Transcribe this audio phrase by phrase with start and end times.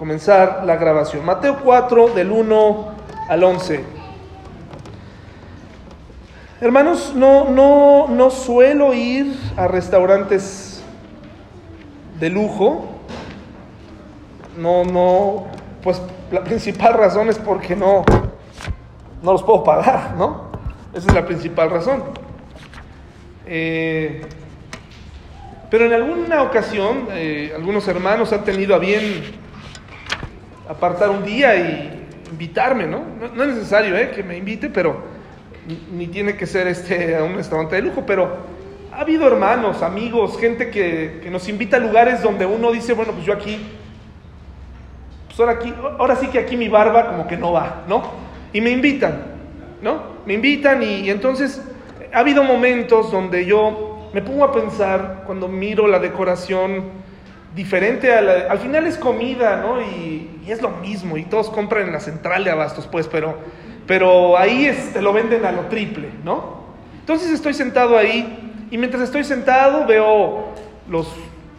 [0.00, 1.26] comenzar la grabación.
[1.26, 2.94] Mateo 4 del 1
[3.28, 3.84] al 11.
[6.62, 10.82] Hermanos, no, no, no suelo ir a restaurantes
[12.18, 12.88] de lujo.
[14.56, 15.44] No, no,
[15.82, 16.00] pues
[16.32, 18.02] la principal razón es porque no,
[19.22, 20.44] no los puedo pagar, ¿no?
[20.94, 22.04] Esa es la principal razón.
[23.44, 24.22] Eh,
[25.70, 29.49] pero en alguna ocasión, eh, algunos hermanos han tenido a bien
[30.70, 33.02] apartar un día y invitarme, ¿no?
[33.34, 35.02] No, es necesario eh, que me invite, pero
[35.92, 38.28] ni tiene que ser este a un restaurante de lujo, pero
[38.92, 43.26] ha habido hermanos, amigos, gente que, nos invita a lugares donde uno dice, bueno, pues
[43.26, 43.58] yo aquí,
[45.26, 48.02] pues ahora, aquí, ahora sí que aquí mi barba como que no va, ¿no?
[48.52, 49.22] Y me invitan,
[49.82, 50.02] ¿no?
[50.24, 51.62] Me invitan y, entonces
[52.12, 57.09] ha habido momentos donde yo me pongo a pensar cuando miro la decoración
[57.54, 59.80] diferente a la, al final es comida, ¿no?
[59.80, 63.36] Y, y, es lo mismo y todos compran en la central de abastos, pues, pero
[63.90, 66.60] pero ahí este, lo venden a lo triple, ¿no?
[67.00, 70.50] Entonces estoy sentado ahí y mientras estoy sentado veo
[70.88, 71.12] los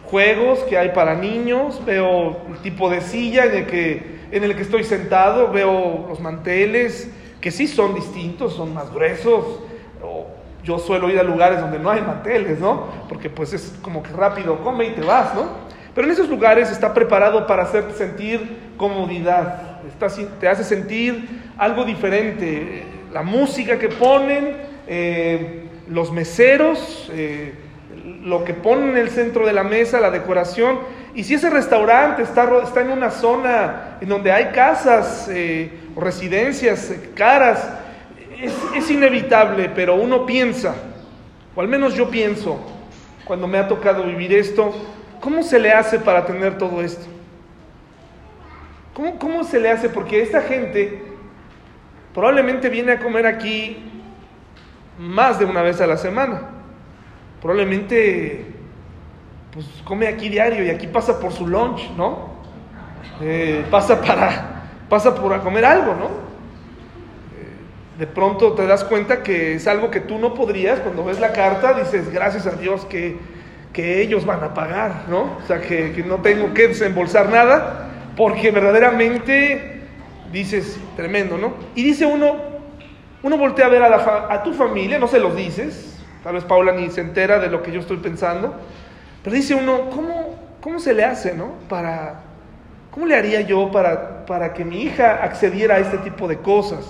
[0.04, 4.56] juegos que hay para niños, veo el tipo de silla en el que, en el
[4.56, 9.60] que estoy sentado, veo los manteles que sí son distintos, son más gruesos.
[10.64, 12.86] yo suelo ir a lugares donde no hay manteles, ¿no?
[13.10, 15.61] Porque pues es como que rápido, come y te vas, ¿no?
[15.94, 19.72] Pero en esos lugares está preparado para hacerte sentir comodidad,
[20.40, 22.84] te hace sentir algo diferente.
[23.12, 27.52] La música que ponen, eh, los meseros, eh,
[28.24, 30.78] lo que ponen en el centro de la mesa, la decoración.
[31.14, 32.48] Y si ese restaurante está,
[32.80, 37.68] en una zona en donde hay casas eh, o residencias caras,
[38.74, 40.74] es inevitable, pero uno piensa,
[41.54, 42.58] o al menos yo pienso,
[43.24, 44.74] cuando me ha tocado vivir esto,
[45.22, 47.06] ¿cómo se le hace para tener todo esto?
[49.18, 49.88] ¿Cómo, se le hace?
[49.88, 51.02] Porque esta gente
[52.12, 53.90] probablemente viene a comer aquí
[54.98, 56.42] más de una vez a la semana.
[57.40, 58.46] Probablemente
[59.52, 62.32] pues come aquí diario y aquí pasa por su lunch, ¿no?
[63.20, 66.06] Eh, pasa para, pasa por a comer algo, ¿no?
[66.06, 71.20] Eh, de pronto te das cuenta que es algo que tú no podrías, cuando ves
[71.20, 73.18] la carta dices, gracias a Dios que,
[73.72, 75.38] que ellos van a pagar, ¿no?
[75.42, 79.80] O sea, que, que no tengo que desembolsar nada, porque verdaderamente
[80.30, 81.54] dices, tremendo, ¿no?
[81.74, 82.36] Y dice uno,
[83.22, 86.90] uno voltea a ver a, tu familia, no se los dices, tal vez Paula ni
[86.90, 88.54] se entera de lo que yo estoy pensando,
[89.22, 91.52] pero dice uno, ¿cómo, cómo se le hace, ¿no?
[91.68, 92.22] Para,
[92.92, 96.84] ¿Cómo le haría yo para, para que mi hija accediera a este tipo de cosas?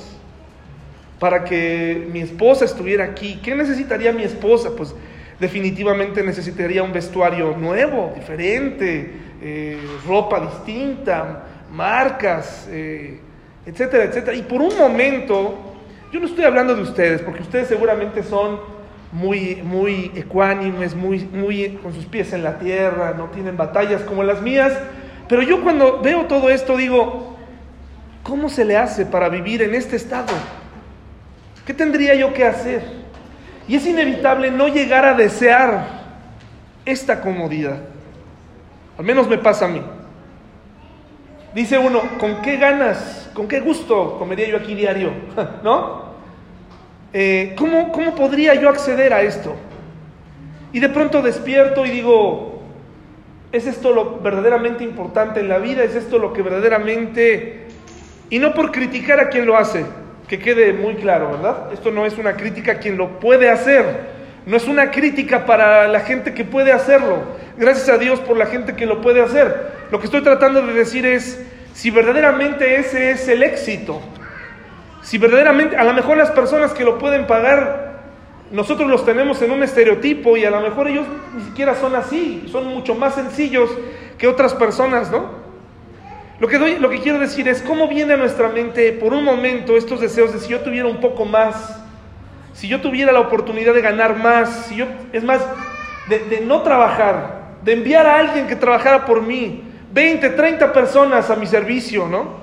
[1.21, 3.39] Para que mi esposa estuviera aquí.
[3.41, 4.71] ¿Qué necesitaría mi esposa?
[4.77, 4.97] Pues
[5.43, 9.77] definitivamente necesitaría un vestuario nuevo, diferente, eh,
[10.07, 13.19] ropa distinta, marcas, eh,
[13.67, 14.37] etcétera, etcétera.
[14.37, 15.59] Y por un momento,
[16.13, 18.61] yo no estoy hablando de ustedes, porque ustedes seguramente son
[19.11, 24.23] muy, muy ecuánimes, muy, muy con sus pies en la tierra, no tienen batallas como
[24.23, 24.73] las mías.
[25.29, 27.37] Pero yo cuando veo todo esto digo,
[28.23, 30.33] ¿cómo se le hace para vivir en este estado?
[31.67, 33.02] ¿Qué tendría yo que hacer?
[33.69, 36.03] Y es inevitable no llegar a desear
[36.85, 37.79] esta comodidad.
[38.99, 39.83] Al menos me pasa a mí.
[41.55, 45.13] Dice uno, ¿con qué ganas, con qué gusto comería yo aquí diario?
[45.63, 46.13] ¿No?
[47.13, 49.55] Eh, ¿cómo, ¿Cómo podría yo acceder a esto?
[50.73, 52.63] Y de pronto despierto y digo,
[53.53, 55.85] ¿es esto lo verdaderamente importante en la vida?
[55.85, 57.69] ¿Es esto lo que verdaderamente...
[58.31, 59.85] Y no por criticar a quien lo hace,
[60.33, 61.71] que quede muy claro, ¿verdad?
[61.75, 63.85] Esto no es una crítica a quien lo puede hacer,
[64.47, 67.19] no es una crítica para la gente que puede hacerlo.
[67.59, 69.73] Gracias a Dios por la gente que lo puede hacer.
[69.91, 71.45] Lo que estoy tratando de decir es,
[71.75, 74.01] si verdaderamente ese es el éxito,
[75.03, 78.01] si verdaderamente, a lo mejor las personas que lo pueden pagar,
[78.51, 81.05] nosotros los tenemos en un estereotipo y a lo mejor ellos
[81.37, 83.69] ni siquiera son así, son mucho más sencillos
[84.17, 85.42] que otras personas, ¿no?
[86.43, 89.23] Lo que, doy, lo que quiero decir es cómo viene a nuestra mente por un
[89.23, 91.81] momento estos deseos de si yo tuviera un poco más,
[92.53, 95.41] si yo tuviera la oportunidad de ganar más, si yo, es más,
[96.09, 99.63] de, no trabajar, de enviar a alguien que trabajara por mí,
[99.93, 102.39] 20, 30 personas a mi servicio, ¿no?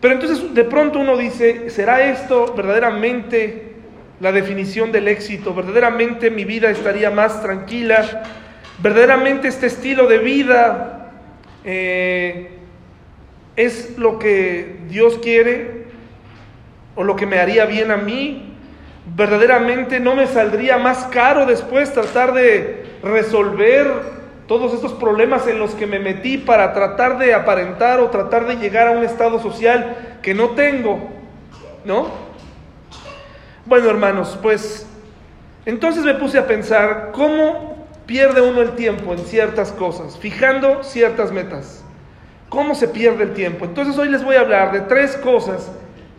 [0.00, 3.74] Pero entonces de pronto uno dice, ¿será esto verdaderamente
[4.18, 5.54] la definición del éxito?
[5.54, 8.24] ¿Verdaderamente mi vida estaría más tranquila?
[8.82, 11.12] ¿Verdaderamente este estilo de vida
[11.62, 12.55] eh,
[13.56, 15.86] es lo que Dios quiere?
[16.94, 18.46] ¿O lo que me haría bien a mí?
[19.14, 24.16] verdaderamente no me saldría más caro después tratar de resolver
[24.48, 28.56] todos estos problemas en los que me metí para tratar de aparentar o tratar de
[28.56, 31.08] llegar a un estado social que no tengo,
[31.84, 32.08] ¿no?
[33.64, 34.86] Bueno, hermanos, pues
[35.64, 41.32] entonces me puse a pensar cómo pierde uno el tiempo en ciertas cosas, fijando ciertas
[41.32, 41.85] metas.
[42.56, 43.66] ¿Cómo se pierde el tiempo?
[43.66, 45.70] Entonces hoy les voy a hablar de tres cosas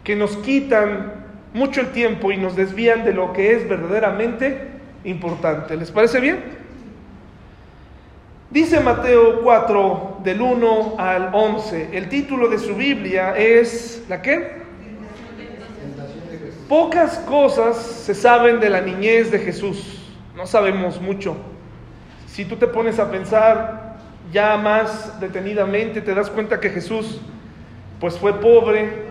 [0.03, 1.13] que nos quitan
[1.51, 4.67] mucho el tiempo y nos desvían de lo que es verdaderamente
[5.03, 5.75] importante.
[5.75, 6.43] ¿Les parece bien?
[8.51, 14.61] Dice Mateo 4 del 1 al 11, el título de su Biblia es, ¿la qué?
[16.69, 21.35] Pocas cosas se saben de la niñez de Jesús, no sabemos mucho.
[22.27, 23.86] Si tú te pones a pensar
[24.31, 27.19] ya más detenidamente, te das cuenta que Jesús
[27.99, 29.07] pues fue pobre,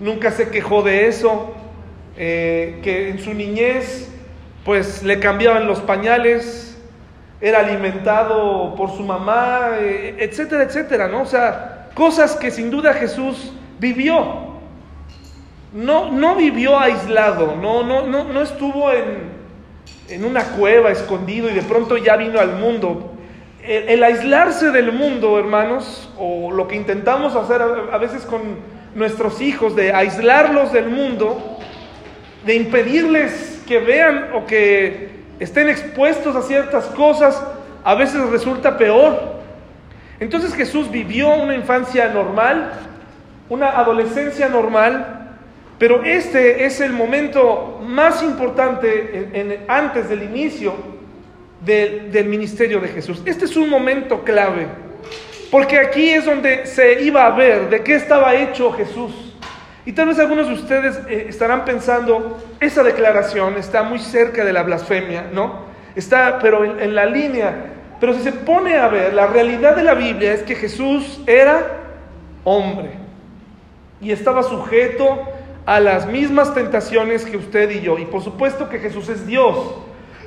[0.00, 1.54] nunca se quejó de eso,
[2.16, 4.10] eh, que en su niñez
[4.64, 6.76] pues le cambiaban los pañales,
[7.40, 11.22] era alimentado por su mamá, eh, etcétera, etcétera, ¿no?
[11.22, 14.48] O sea, cosas que sin duda Jesús vivió.
[15.72, 19.38] No, no vivió aislado, no, no, no, no estuvo en,
[20.08, 23.17] en una cueva escondido y de pronto ya vino al mundo.
[23.68, 28.40] El, aislarse del mundo, hermanos, o lo que intentamos hacer a, veces con
[28.94, 31.58] nuestros hijos, de aislarlos del mundo,
[32.46, 37.42] de impedirles que vean o que estén expuestos a ciertas cosas,
[37.84, 39.34] a veces resulta peor.
[40.18, 42.72] Entonces Jesús vivió una infancia normal,
[43.50, 45.36] una adolescencia normal,
[45.78, 50.97] pero este es el momento más importante antes del inicio
[51.60, 53.22] del ministerio de Jesús.
[53.24, 54.66] Este es un momento clave,
[55.50, 59.28] porque aquí es donde se iba a ver de qué estaba hecho Jesús.
[59.88, 64.52] Y tal vez algunos de ustedes eh, estarán pensando, esa declaración está muy cerca de
[64.52, 65.62] la blasfemia, ¿no?
[65.96, 67.72] Está, pero en, la línea.
[67.98, 71.78] Pero si se pone a ver, la realidad de la Biblia es que Jesús era
[72.44, 72.90] hombre
[74.00, 75.26] y estaba sujeto
[75.64, 77.98] a las mismas tentaciones que usted y yo.
[77.98, 79.56] Y por supuesto que Jesús es Dios.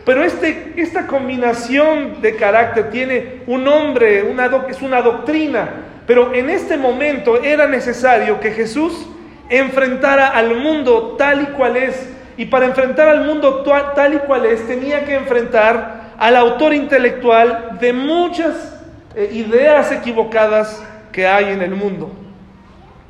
[0.06, 5.69] Pero este, esta combinación de carácter tiene un hombre, una, es una doctrina.
[6.07, 9.07] Pero en este momento era necesario que Jesús
[9.50, 12.09] enfrentara al mundo tal y cual es.
[12.38, 13.63] Y para enfrentar al mundo
[13.95, 18.80] tal y cual es, tenía que enfrentar al autor intelectual de muchas
[19.15, 20.81] eh, ideas equivocadas
[21.12, 22.12] que hay en el mundo.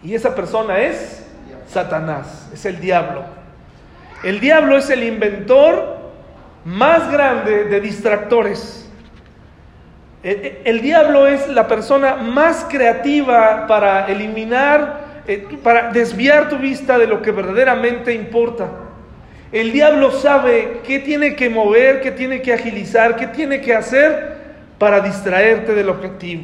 [0.04, 1.26] Y esa persona es
[1.68, 3.24] Satanás, es el diablo.
[4.24, 6.01] El diablo es el inventor
[6.66, 8.90] más grande de distractores.
[10.24, 16.98] El, el diablo es la persona más creativa para eliminar eh, para desviar tu vista
[16.98, 18.70] de lo que verdaderamente importa.
[19.52, 24.38] El diablo sabe qué tiene que mover, qué tiene que agilizar, qué tiene que hacer
[24.80, 26.44] para distraerte del objetivo,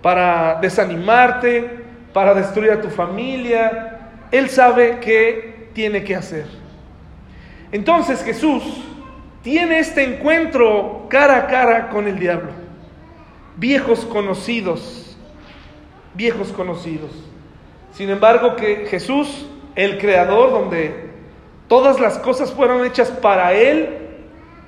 [0.00, 1.68] para desanimarte,
[2.14, 3.98] para destruir a tu familia.
[4.30, 6.46] Él sabe qué tiene que hacer.
[7.72, 8.62] Entonces Jesús
[9.46, 12.50] tiene este encuentro cara a cara con el diablo.
[13.54, 15.16] Viejos conocidos,
[16.14, 17.12] viejos conocidos.
[17.92, 19.46] Sin embargo, que Jesús,
[19.76, 21.12] el creador, donde
[21.68, 23.88] todas las cosas fueron hechas para Él,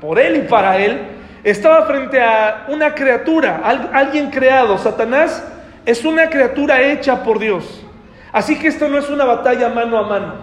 [0.01, 1.09] por Él y para Él,
[1.43, 3.61] estaba frente a una criatura,
[3.93, 4.79] alguien creado.
[4.79, 5.45] Satanás
[5.87, 7.85] es una criatura hecha por Dios.
[8.31, 10.35] Así que esto no es una batalla mano a mano.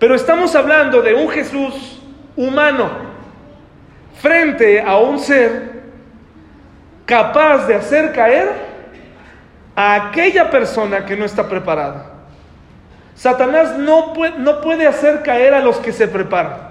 [0.00, 2.02] Pero estamos hablando de un Jesús
[2.34, 3.14] humano
[4.20, 5.82] frente a un ser
[7.04, 8.50] capaz de hacer caer
[9.74, 12.12] a aquella persona que no está preparada.
[13.14, 16.66] Satanás no puede, no puede hacer caer a los que se preparan.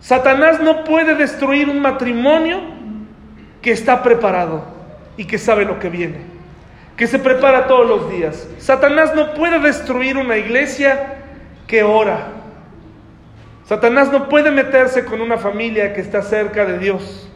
[0.00, 2.60] Satanás no puede destruir un matrimonio
[3.62, 4.64] que está preparado
[5.16, 6.18] y que sabe lo que viene,
[6.96, 8.48] que se prepara todos los días.
[8.58, 11.18] Satanás no puede destruir una iglesia
[11.66, 12.41] que ora.
[13.64, 17.28] Satanás no puede meterse con una familia que está cerca de Dios.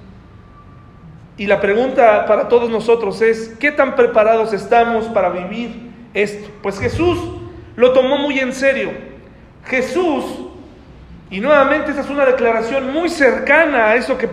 [1.37, 6.51] Y la pregunta para todos nosotros es, ¿qué tan preparados estamos para vivir esto?
[6.63, 7.19] Pues Jesús
[7.77, 8.91] lo tomó muy en serio.
[9.67, 10.25] Jesús,
[11.31, 14.29] y nuevamente esa es una declaración muy cercana a eso que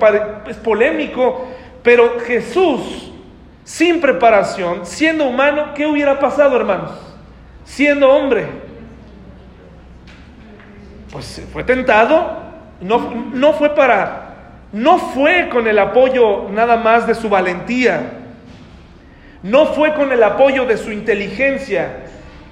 [0.48, 1.48] es polémico,
[1.84, 3.12] pero Jesús,
[3.64, 6.92] sin preparación, siendo humano, ¿qué hubiera pasado, hermanos?
[7.66, 8.48] Siendo hombre,
[11.14, 12.42] pues fue tentado,
[12.82, 14.34] no, no fue para,
[14.74, 18.02] no fue con el apoyo nada más de su valentía,
[19.44, 22.06] no fue con el apoyo de su inteligencia,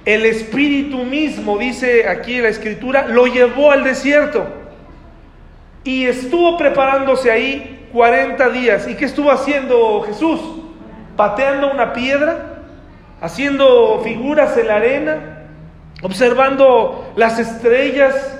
[0.04, 4.46] el Espíritu mismo, dice aquí la Escritura, lo llevó al desierto
[5.82, 8.86] y estuvo preparándose ahí 40 días.
[8.88, 10.40] ¿Y qué estuvo haciendo Jesús?
[11.16, 12.62] Pateando una piedra,
[13.20, 15.42] haciendo figuras en la arena,
[16.02, 18.38] observando las estrellas.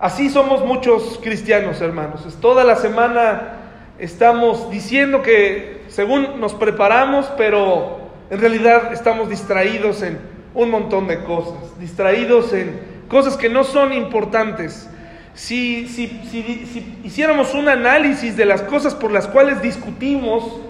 [0.00, 2.22] Así somos muchos cristianos, hermanos.
[2.40, 3.58] Toda la semana
[3.98, 10.18] estamos diciendo que según nos preparamos, pero en realidad estamos distraídos en
[10.54, 14.88] un montón de cosas, distraídos en cosas que no son importantes.
[15.34, 20.60] Si, si, hiciéramos un análisis de las cosas por las cuales discutimos,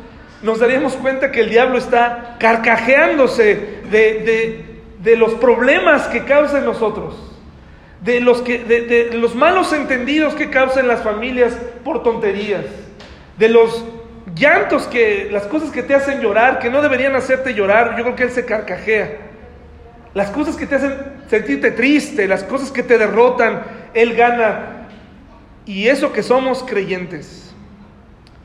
[0.42, 7.29] nos daríamos cuenta que el diablo está carcajeándose de, los problemas que causa en nosotros,
[8.00, 12.64] de los, que, de, los malos entendidos que causan las familias por tonterías,
[13.36, 13.84] de los
[14.34, 18.16] llantos que, las cosas que te hacen llorar, que no deberían hacerte llorar, yo creo
[18.16, 19.18] que él se carcajea.
[20.14, 20.94] Las cosas que te hacen
[21.28, 23.62] sentirte triste, las cosas que te derrotan,
[23.94, 24.88] Él gana.
[25.64, 27.54] Y eso que somos creyentes.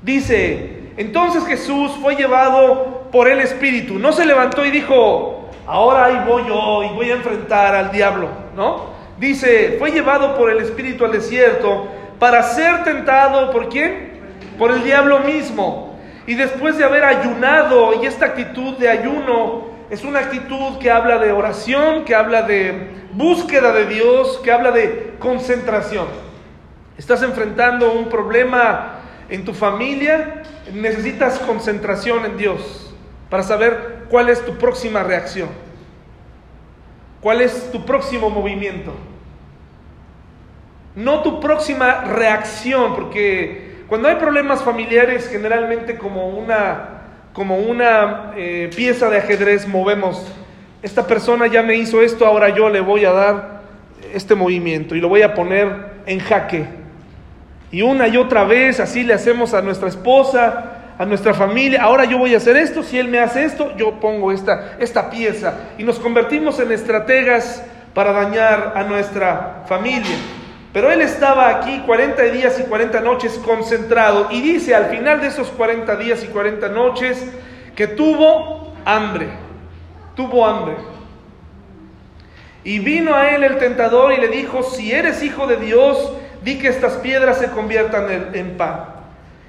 [0.03, 3.97] Dice, entonces Jesús fue llevado por el Espíritu.
[3.97, 8.29] No se levantó y dijo, ahora ahí voy yo y voy a enfrentar al diablo,
[8.55, 8.94] ¿no?
[9.17, 11.87] Dice, fue llevado por el Espíritu al desierto
[12.19, 14.21] para ser tentado por quién?
[14.57, 15.97] Por el diablo mismo.
[16.27, 21.19] Y después de haber ayunado y esta actitud de ayuno es una actitud que habla
[21.19, 26.07] de oración, que habla de búsqueda de Dios, que habla de concentración.
[26.97, 30.43] Estás enfrentando un problema en tu familia,
[30.73, 32.93] necesitas concentración en Dios
[33.29, 35.49] para saber cuál es tu próxima reacción,
[37.25, 38.93] cuál es tu próximo movimiento.
[40.95, 46.89] No tu próxima reacción, porque cuando hay problemas familiares, generalmente como una
[47.33, 50.31] como una eh, pieza de ajedrez movemos,
[50.83, 53.61] esta persona ya me hizo esto, ahora yo le voy a dar
[54.13, 56.67] este movimiento y lo voy a poner en jaque.
[57.71, 62.05] Y una y otra vez así le hacemos a nuestra esposa, a nuestra familia, ahora
[62.05, 65.71] yo voy a hacer esto, si él me hace esto, yo pongo esta, esta pieza.
[65.77, 70.15] Y nos convertimos en estrategas para dañar a nuestra familia.
[70.71, 75.27] Pero él estaba aquí 40 días y 40 noches concentrado y dice al final de
[75.27, 77.25] esos 40 días y 40 noches
[77.75, 79.29] que tuvo hambre,
[80.15, 80.75] tuvo hambre.
[82.65, 86.11] Y vino a él el tentador y le dijo, si eres hijo de Dios,
[86.43, 88.94] di que estas piedras se conviertan en, en pan.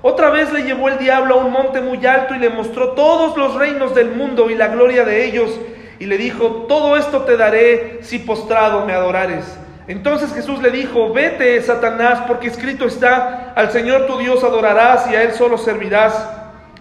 [0.00, 3.36] Otra vez le llevó el diablo a un monte muy alto y le mostró todos
[3.36, 5.58] los reinos del mundo y la gloria de ellos
[5.98, 9.44] y le dijo, todo esto te daré si postrado me adorares.
[9.88, 15.16] Entonces Jesús le dijo, vete, Satanás, porque escrito está, al Señor tu Dios adorarás y
[15.16, 16.28] a Él solo servirás.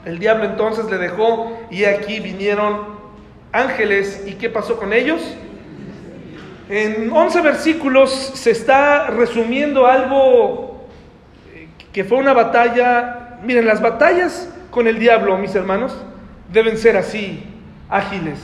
[0.05, 2.97] El diablo entonces le dejó y aquí vinieron
[3.51, 4.23] ángeles.
[4.27, 5.21] ¿Y qué pasó con ellos?
[6.69, 10.66] En 11 versículos se está resumiendo algo
[11.97, 13.39] que fue una batalla.
[13.41, 15.97] Miren, las batallas con el diablo, mis hermanos,
[16.53, 17.43] deben ser así,
[17.89, 18.37] ágiles.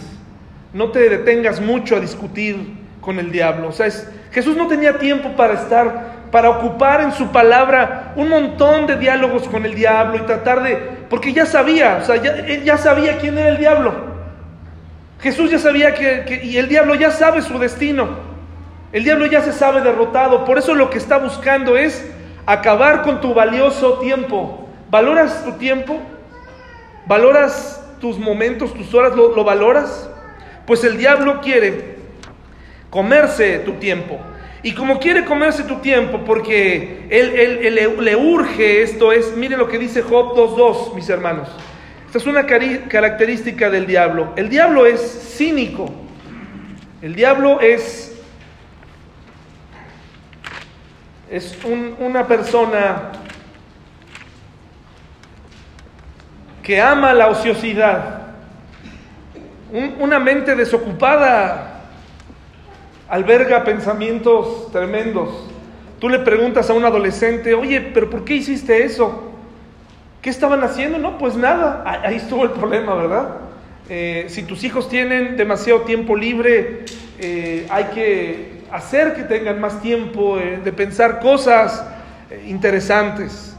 [0.73, 2.57] No te detengas mucho a discutir
[2.99, 3.67] con el diablo.
[3.67, 3.87] O sea,
[4.31, 9.47] Jesús no tenía tiempo para estar, para ocupar en su palabra un montón de diálogos
[9.47, 10.75] con el diablo y tratar de,
[11.07, 13.93] porque ya sabía, o sea, ya, ya sabía quién era el diablo.
[15.21, 18.17] Jesús ya sabía que, y el diablo ya sabe su destino.
[18.91, 20.43] El diablo ya se sabe derrotado.
[20.43, 22.03] Por eso lo que está buscando es
[22.45, 24.67] acabar con tu valioso tiempo.
[24.89, 25.99] ¿Valoras tu tiempo?
[27.05, 29.15] ¿Valoras tus momentos, tus horas?
[29.15, 30.09] ¿Lo, lo valoras?
[30.65, 31.97] Pues el diablo quiere
[32.89, 34.19] comerse tu tiempo.
[34.65, 39.77] Y como quiere comerse tu tiempo, porque él, le, urge esto, es, mire lo que
[39.77, 41.49] dice Job 2.2, mis hermanos.
[42.05, 44.31] Esta es una característica del diablo.
[44.37, 45.01] El diablo es
[45.35, 45.91] cínico.
[47.01, 48.12] El diablo es,
[51.29, 51.57] es
[51.99, 53.11] una persona
[56.61, 58.21] que ama la ociosidad,
[59.99, 61.81] una mente desocupada
[63.09, 65.49] alberga pensamientos tremendos.
[65.99, 69.31] Tú le preguntas a un adolescente, oye, pero ¿por qué hiciste eso?
[70.21, 70.97] ¿Qué estaban haciendo?
[70.97, 71.83] No, pues nada.
[72.03, 73.37] Ahí estuvo el problema, ¿verdad?
[73.89, 76.85] Eh, si tus hijos tienen demasiado tiempo libre,
[77.19, 81.85] eh, hay que hacer que tengan más tiempo eh, de pensar cosas
[82.47, 83.55] interesantes.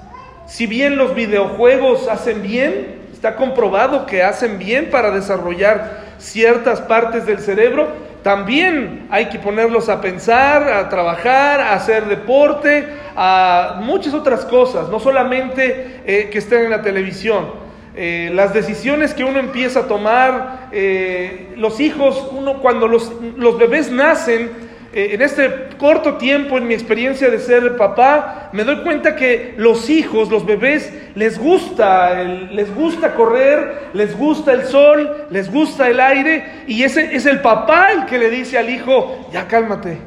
[0.47, 7.25] Si bien los videojuegos hacen bien, está comprobado que hacen bien para desarrollar ciertas partes
[7.25, 7.89] del cerebro,
[8.25, 14.89] también hay que ponerlos a pensar, a trabajar, a hacer deporte, a muchas otras cosas,
[14.89, 17.53] no solamente eh, que estén en la televisión.
[17.95, 23.59] Eh, las decisiones que uno empieza a tomar, eh, los hijos, uno cuando los, los
[23.59, 24.51] bebés nacen,
[24.97, 29.55] eh, en este corto tiempo, en mi experiencia de ser papá, me doy cuenta que
[29.57, 35.89] los hijos, los bebés, les gusta, les gusta correr, les gusta el sol, les gusta
[35.89, 39.99] el aire, y ese es el papá el que le dice al hijo, ya cálmate,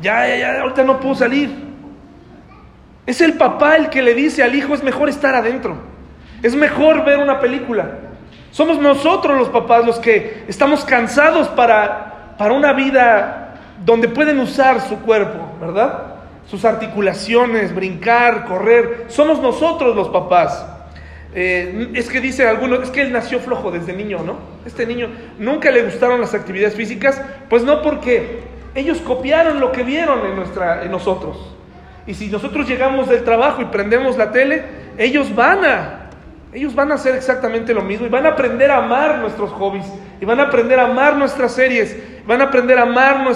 [0.00, 1.50] ya, ya, ya, ahorita no puedo salir.
[3.06, 5.76] Es el papá el que le dice al hijo, es mejor estar adentro.
[6.42, 7.92] Es mejor ver una película.
[8.50, 13.41] Somos nosotros los papás los que estamos cansados para, para una vida
[13.84, 16.14] donde pueden usar su cuerpo, ¿verdad?
[16.48, 19.06] Sus articulaciones, brincar, correr.
[19.08, 20.66] Somos nosotros los papás.
[21.34, 24.36] Eh, es que dice algunos, es que él nació flojo desde niño, ¿no?
[24.66, 28.40] Este niño nunca le gustaron las actividades físicas, pues no porque
[28.74, 31.54] ellos copiaron lo que vieron en, nuestra, en nosotros.
[32.06, 34.62] Y si nosotros llegamos del trabajo y prendemos la tele,
[34.98, 35.98] ellos van a
[36.52, 39.86] ellos van a hacer exactamente lo mismo y van a aprender a amar nuestros hobbies,
[40.22, 43.26] y van a aprender a amar nuestras series, van a aprender a amar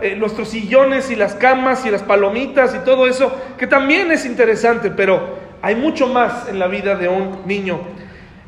[0.00, 4.24] eh, nuestros sillones y las camas y las palomitas y todo eso, que también es
[4.24, 7.80] interesante, pero hay mucho más en la vida de un niño.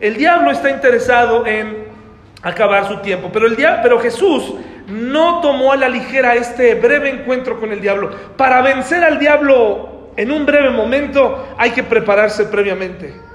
[0.01, 1.85] El diablo está interesado en
[2.41, 4.55] acabar su tiempo, pero, el diablo, pero Jesús
[4.89, 8.13] no tomó a la ligera este breve encuentro con el diablo.
[8.39, 13.34] Para vencer al diablo en un breve momento hay que prepararse previamente.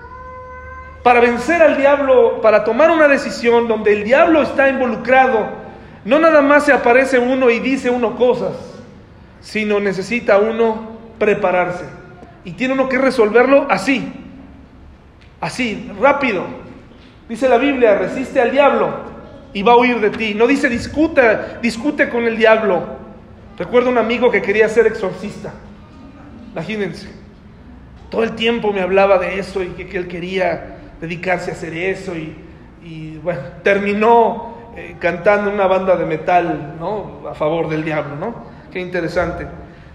[1.03, 5.47] Para vencer al diablo, para tomar una decisión donde el diablo está involucrado,
[6.05, 8.53] no nada más se aparece uno y dice uno cosas,
[9.39, 11.85] sino necesita uno prepararse.
[12.43, 14.11] Y tiene uno que resolverlo así,
[15.39, 16.43] así, rápido.
[17.27, 19.09] Dice la Biblia, resiste al diablo
[19.53, 20.33] y va a huir de ti.
[20.33, 22.97] No dice discuta, discute con el diablo.
[23.57, 25.53] Recuerdo un amigo que quería ser exorcista.
[26.53, 27.09] Imagínense.
[28.09, 31.73] Todo el tiempo me hablaba de eso y que, que él quería dedicarse a hacer
[31.73, 37.27] eso y, bueno, terminó eh, cantando una banda de metal, ¿no?
[37.29, 38.35] A favor del diablo, ¿no?
[38.71, 39.47] Qué interesante.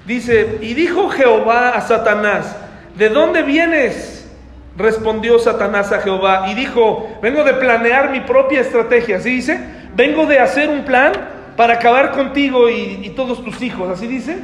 [0.06, 2.56] Dice, y dijo Jehová a Satanás,
[2.96, 4.30] ¿de dónde vienes?
[4.76, 9.58] Respondió Satanás a Jehová y dijo, vengo de planear mi propia estrategia, ¿así dice?
[9.94, 11.12] Vengo de hacer un plan
[11.56, 14.38] para acabar contigo y, y todos tus hijos, ¿así dice?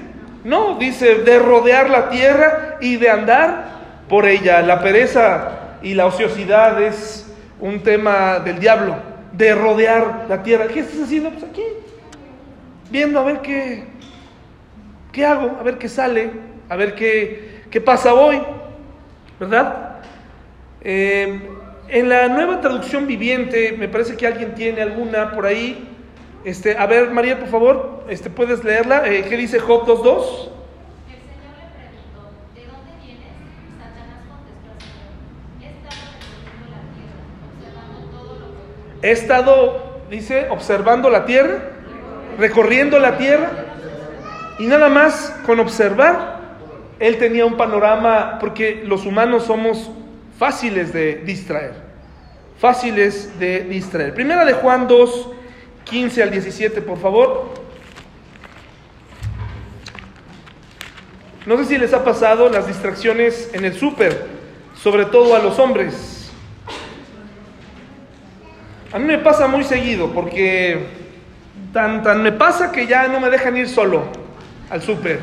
[0.44, 3.64] No, dice, de rodear la tierra y de andar
[4.08, 4.62] por ella.
[4.62, 7.26] La pereza y la ociosidad es
[7.60, 8.96] un tema del diablo,
[9.32, 10.68] de rodear la tierra.
[10.68, 11.30] ¿Qué estás haciendo?
[11.30, 11.62] Pues aquí,
[12.90, 13.84] viendo a ver qué,
[15.12, 16.30] qué hago, a ver qué sale,
[16.68, 18.40] a ver qué, qué pasa hoy,
[19.38, 19.98] ¿verdad?
[20.82, 21.40] Eh,
[21.88, 25.88] en la nueva traducción viviente, me parece que alguien tiene alguna por ahí.
[26.44, 29.06] Este, a ver, María, por favor, este, ¿puedes leerla?
[29.06, 30.59] Eh, ¿Qué dice Job 2.2?
[39.02, 41.58] He estado, dice, observando la tierra,
[42.38, 43.50] recorriendo la tierra,
[44.58, 46.40] y nada más con observar,
[46.98, 49.90] él tenía un panorama, porque los humanos somos
[50.38, 51.72] fáciles de distraer,
[52.58, 54.12] fáciles de distraer.
[54.12, 55.28] Primera de Juan 2,
[55.84, 57.54] 15 al 17, por favor.
[61.46, 64.26] No sé si les ha pasado las distracciones en el súper,
[64.74, 66.19] sobre todo a los hombres.
[68.92, 70.84] A mí me pasa muy seguido porque
[71.72, 74.04] tan, me pasa que ya no me dejan ir solo
[74.68, 75.20] al súper.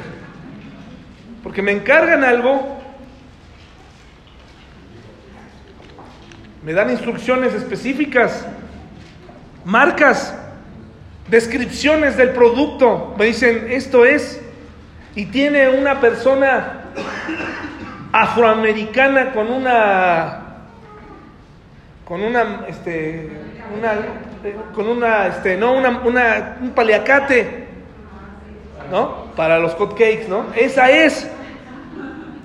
[1.44, 2.80] Porque me encargan algo,
[6.64, 8.46] me dan instrucciones específicas,
[9.66, 10.34] marcas,
[11.30, 13.16] descripciones del producto.
[13.18, 14.42] Me dicen, esto es,
[15.14, 16.84] y tiene una persona
[18.14, 20.44] afroamericana con una
[22.06, 23.47] con una este
[23.78, 23.94] una,
[24.74, 27.68] con una, este, no, una, una, un paliacate,
[28.92, 29.26] ¿no?
[29.36, 30.46] Para los cupcakes, ¿no?
[30.56, 31.30] Esa es.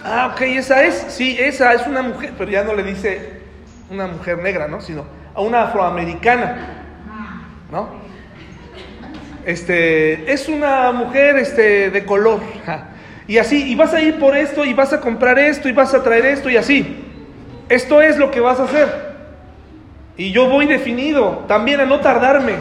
[0.05, 1.07] Ah, ok, esa es.
[1.09, 3.43] Sí, esa es una mujer, pero ya no le dice
[3.91, 4.81] una mujer negra, ¿no?
[4.81, 5.05] Sino
[5.35, 6.57] a una afroamericana,
[7.71, 8.03] ¿no?
[9.45, 12.41] Este, es una mujer, este, de color.
[13.27, 15.95] Y así, y vas a ir por esto, y vas a comprar esto, y vas
[15.95, 17.05] a traer esto, y así.
[17.69, 19.12] Esto es lo que vas a hacer.
[20.16, 22.55] Y yo voy definido también a no tardarme.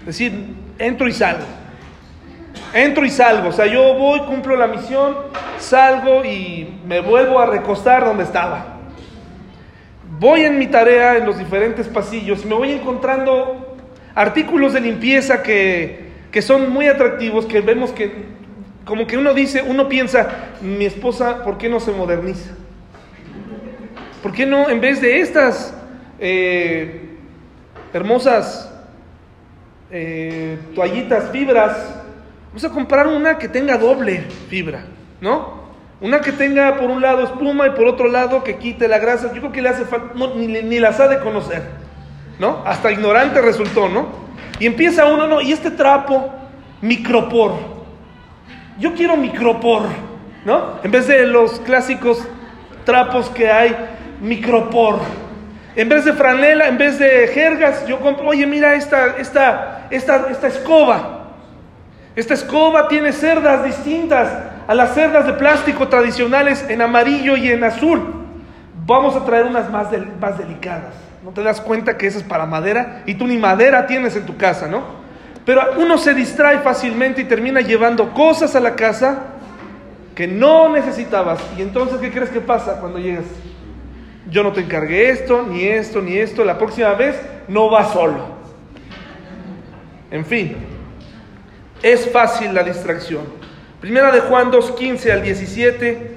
[0.00, 0.32] Es decir,
[0.78, 1.44] entro y salgo.
[2.72, 3.48] Entro y salgo.
[3.48, 5.16] O sea, yo voy, cumplo la misión,
[5.58, 8.76] salgo y me vuelvo a recostar donde estaba.
[10.18, 13.76] voy en mi tarea en los diferentes pasillos y me voy encontrando
[14.14, 18.38] artículos de limpieza que, que son muy atractivos, que vemos que
[18.84, 20.28] como que uno dice, uno piensa,
[20.62, 22.54] mi esposa, ¿por qué no se moderniza?
[24.22, 25.77] ¿Por qué no, en vez de estas
[26.18, 27.16] eh,
[27.92, 28.72] hermosas
[29.90, 31.76] eh, toallitas, fibras,
[32.48, 34.84] vamos a comprar una que tenga doble fibra,
[35.20, 35.58] ¿no?
[36.00, 39.32] Una que tenga por un lado espuma y por otro lado que quite la grasa.
[39.32, 41.62] Yo creo que le hace falta, ni, ni las ha de conocer,
[42.38, 42.62] ¿no?
[42.64, 44.28] Hasta ignorante resultó, ¿no?
[44.60, 46.32] Y empieza uno, no, y este trapo,
[46.80, 47.54] micropor.
[48.78, 49.82] Yo quiero micropor,
[50.44, 50.78] ¿no?
[50.84, 52.22] En vez de los clásicos
[52.84, 53.74] trapos que hay,
[54.20, 55.00] micropor.
[55.78, 60.26] En vez de franela, en vez de jergas, yo compro, oye, mira esta, esta, esta,
[60.28, 61.28] esta escoba.
[62.16, 64.28] Esta escoba tiene cerdas distintas
[64.66, 68.12] a las cerdas de plástico tradicionales en amarillo y en azul.
[68.86, 69.86] Vamos a traer unas más,
[70.20, 70.94] más delicadas.
[71.22, 73.04] ¿No te das cuenta que esa es para madera?
[73.06, 74.82] Y tú ni madera tienes en tu casa, ¿no?
[75.44, 79.26] Pero uno se distrae fácilmente y termina llevando cosas a la casa
[80.16, 81.38] que no necesitabas.
[81.56, 83.26] Y entonces, ¿qué crees que pasa cuando llegas?
[84.30, 88.38] Yo no te encargué esto, ni esto, ni esto, la próxima vez no va solo.
[90.10, 90.56] En fin,
[91.82, 93.22] es fácil la distracción.
[93.80, 96.10] Primera de Juan 2.15 al 17,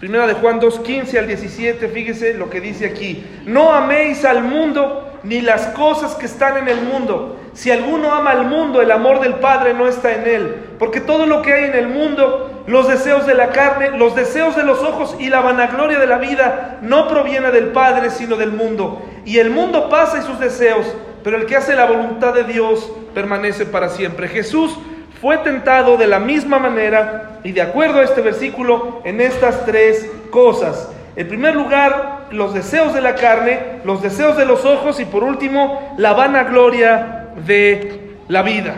[0.00, 3.24] primera de Juan 2.15 al 17, fíjese lo que dice aquí.
[3.46, 7.38] No améis al mundo ni las cosas que están en el mundo.
[7.52, 10.54] Si alguno ama al mundo, el amor del Padre no está en él.
[10.78, 14.56] Porque todo lo que hay en el mundo, los deseos de la carne, los deseos
[14.56, 18.52] de los ojos y la vanagloria de la vida, no proviene del Padre, sino del
[18.52, 19.02] mundo.
[19.24, 20.86] Y el mundo pasa y sus deseos,
[21.24, 24.28] pero el que hace la voluntad de Dios permanece para siempre.
[24.28, 24.78] Jesús
[25.20, 30.10] fue tentado de la misma manera y de acuerdo a este versículo en estas tres
[30.30, 30.90] cosas.
[31.14, 35.22] En primer lugar, los deseos de la carne, los deseos de los ojos y por
[35.22, 38.74] último, la vanagloria de la vida.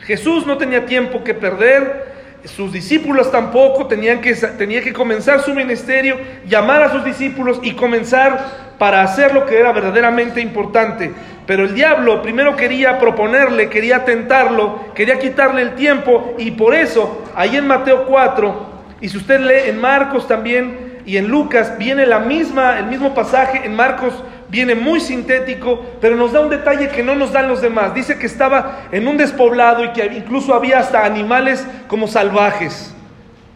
[0.00, 2.03] Jesús no tenía tiempo que perder,
[2.44, 8.74] sus discípulos tampoco, tenían que, que comenzar su ministerio, llamar a sus discípulos y comenzar
[8.78, 11.12] para hacer lo que era verdaderamente importante.
[11.46, 17.24] Pero el diablo primero quería proponerle, quería tentarlo, quería quitarle el tiempo y por eso,
[17.34, 22.06] ahí en Mateo 4, y si usted lee en Marcos también, y en Lucas viene
[22.06, 24.14] la misma, el mismo pasaje, en Marcos
[24.54, 27.92] viene muy sintético, pero nos da un detalle que no nos dan los demás.
[27.92, 32.94] Dice que estaba en un despoblado y que incluso había hasta animales como salvajes.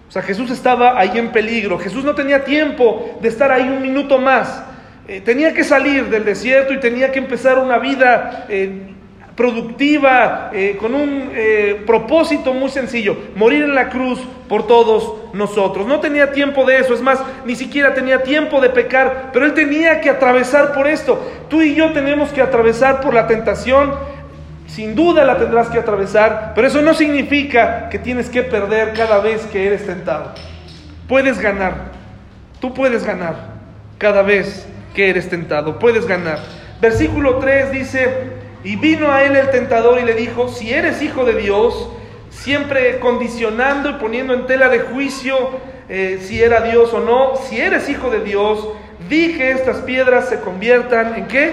[0.08, 1.78] O sea, Jesús estaba ahí en peligro.
[1.78, 4.64] Jesús no tenía tiempo de estar ahí un minuto más.
[5.06, 8.92] Eh, tenía que salir del desierto y tenía que empezar una vida eh,
[9.38, 15.86] productiva, eh, con un eh, propósito muy sencillo, morir en la cruz por todos nosotros.
[15.86, 19.54] No tenía tiempo de eso, es más, ni siquiera tenía tiempo de pecar, pero él
[19.54, 21.24] tenía que atravesar por esto.
[21.48, 23.94] Tú y yo tenemos que atravesar por la tentación,
[24.66, 29.20] sin duda la tendrás que atravesar, pero eso no significa que tienes que perder cada
[29.20, 30.32] vez que eres tentado.
[31.06, 31.92] Puedes ganar,
[32.60, 33.36] tú puedes ganar
[33.98, 36.40] cada vez que eres tentado, puedes ganar.
[36.80, 41.24] Versículo 3 dice, y vino a él el tentador y le dijo, si eres hijo
[41.24, 41.88] de Dios,
[42.30, 45.36] siempre condicionando y poniendo en tela de juicio
[45.88, 48.68] eh, si era Dios o no, si eres hijo de Dios,
[49.08, 51.52] di que estas piedras se conviertan en qué?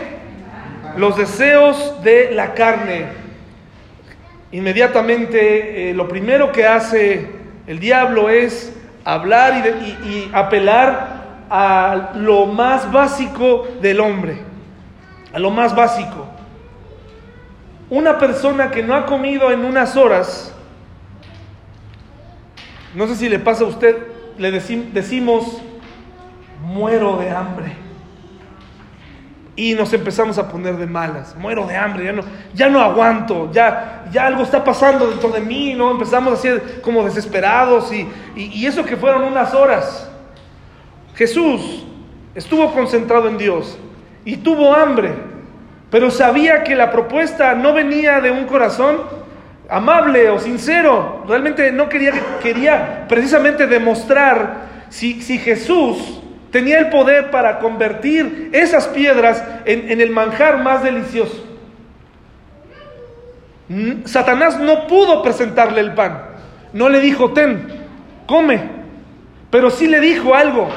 [0.97, 3.05] Los deseos de la carne.
[4.51, 7.29] Inmediatamente eh, lo primero que hace
[7.67, 9.63] el diablo es hablar
[10.05, 11.15] y apelar
[11.49, 14.37] a lo más básico del hombre,
[15.33, 16.34] a lo más básico.
[17.89, 20.51] Una persona que no ha comido en unas horas,
[22.95, 23.95] no sé si le pasa a usted,
[24.37, 25.61] le decimos,
[26.61, 27.75] muero de hambre.
[29.55, 33.51] Y nos empezamos a poner de malas, muero de hambre, ya no, ya no aguanto,
[33.53, 35.91] ya, ya algo está pasando dentro de mí, ¿no?
[35.91, 40.09] Empezamos a ser como desesperados y, y eso que fueron unas horas.
[41.15, 41.85] Jesús
[42.33, 43.77] estuvo concentrado en Dios
[44.25, 45.34] y tuvo hambre
[45.89, 48.97] pero sabía que la propuesta no venía de un corazón
[49.69, 51.23] amable o sincero.
[51.27, 56.21] Realmente no quería, quería precisamente demostrar si, si Jesús
[56.51, 61.45] tenía el poder para convertir esas piedras en, en el manjar más delicioso.
[63.67, 66.23] Mm, Satanás no pudo presentarle el pan.
[66.73, 67.67] No le dijo, ten,
[68.25, 68.61] come.
[69.49, 70.69] Pero sí le dijo algo.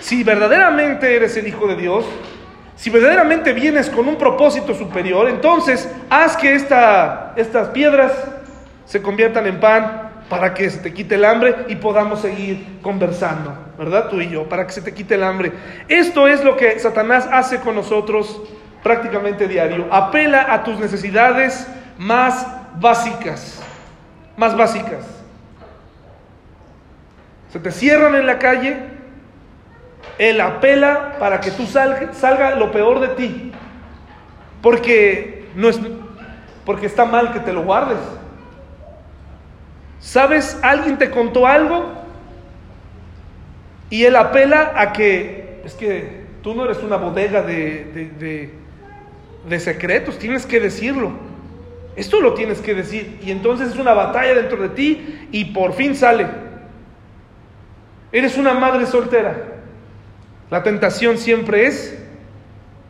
[0.00, 2.04] Si verdaderamente eres el Hijo de Dios,
[2.82, 8.10] si verdaderamente vienes con un propósito superior, entonces haz que estas piedras
[8.86, 13.54] se conviertan en pan para que se te quite el hambre y podamos seguir conversando,
[13.78, 14.08] ¿verdad?
[14.08, 15.52] Tú y yo, para que se te quite el hambre.
[15.86, 18.42] Esto es lo que Satanás hace con nosotros
[18.82, 19.86] prácticamente diario.
[19.88, 21.68] Apela a tus necesidades
[21.98, 22.44] más
[22.80, 23.62] básicas,
[24.36, 25.06] más básicas.
[27.52, 28.90] Se te cierran en la calle,
[30.22, 33.52] él apela para que tú salga, lo peor de ti.
[34.62, 35.80] Porque no es
[36.64, 37.98] porque está mal que te lo guardes.
[39.98, 40.56] ¿Sabes?
[40.62, 41.92] Alguien te contó algo
[43.90, 48.48] y él apela a que es que tú no eres una bodega de,
[49.48, 51.10] de secretos, tienes que decirlo.
[51.96, 53.18] Esto lo tienes que decir.
[53.24, 56.28] Y entonces es una batalla dentro de ti y por fin sale.
[58.12, 59.51] Eres una madre soltera.
[60.52, 61.98] La tentación siempre es,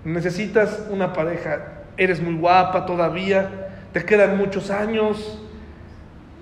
[0.05, 1.85] necesitas una pareja.
[1.97, 5.41] Eres muy guapa todavía, te quedan muchos años.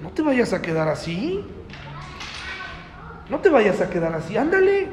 [0.03, 1.45] No te vayas a quedar así.
[3.29, 4.39] No te vayas a quedar así.
[4.39, 4.89] Ándale.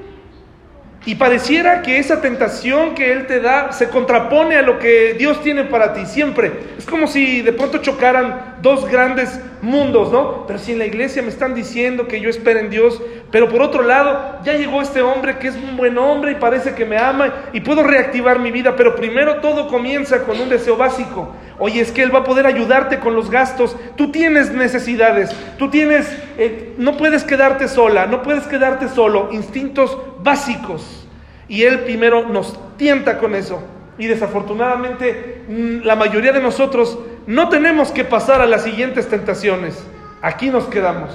[1.05, 5.41] Y pareciera que esa tentación que Él te da se contrapone a lo que Dios
[5.41, 6.51] tiene para ti, siempre.
[6.77, 10.47] Es como si de pronto chocaran dos grandes mundos, ¿no?
[10.47, 13.01] Pero si en la iglesia me están diciendo que yo espero en Dios,
[13.32, 16.73] pero por otro lado, ya llegó este hombre que es un buen hombre y parece
[16.73, 20.77] que me ama y puedo reactivar mi vida, pero primero todo comienza con un deseo
[20.77, 21.34] básico.
[21.60, 23.75] Oye, es que Él va a poder ayudarte con los gastos.
[23.97, 29.97] Tú tienes necesidades, tú tienes, eh, no puedes quedarte sola, no puedes quedarte solo, instintos
[30.19, 31.08] básicos.
[31.49, 33.62] Y Él primero nos tienta con eso.
[33.97, 39.85] Y desafortunadamente mm, la mayoría de nosotros no tenemos que pasar a las siguientes tentaciones.
[40.21, 41.11] Aquí nos quedamos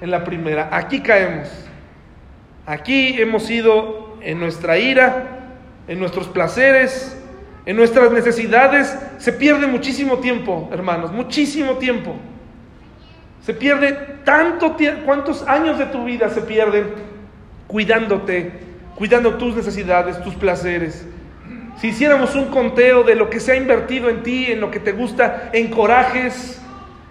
[0.00, 0.68] en la primera.
[0.72, 1.48] Aquí caemos.
[2.66, 5.54] Aquí hemos ido en nuestra ira,
[5.86, 7.16] en nuestros placeres,
[7.64, 8.98] en nuestras necesidades.
[9.18, 12.16] Se pierde muchísimo tiempo, hermanos, muchísimo tiempo.
[13.42, 13.92] Se pierde
[14.24, 15.02] tanto tiempo.
[15.06, 16.86] ¿Cuántos años de tu vida se pierden
[17.68, 18.50] cuidándote,
[18.96, 21.06] cuidando tus necesidades, tus placeres?
[21.80, 24.80] Si hiciéramos un conteo de lo que se ha invertido en ti, en lo que
[24.80, 26.60] te gusta, en corajes,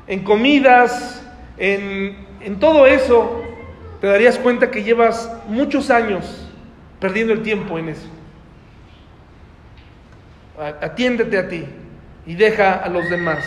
[0.07, 1.23] en comidas,
[1.57, 3.43] en todo eso
[4.01, 6.47] te darías cuenta que llevas muchos años
[6.99, 8.07] perdiendo el tiempo en eso.
[10.81, 11.65] Atiéndete a ti
[12.25, 13.45] y deja a los demás.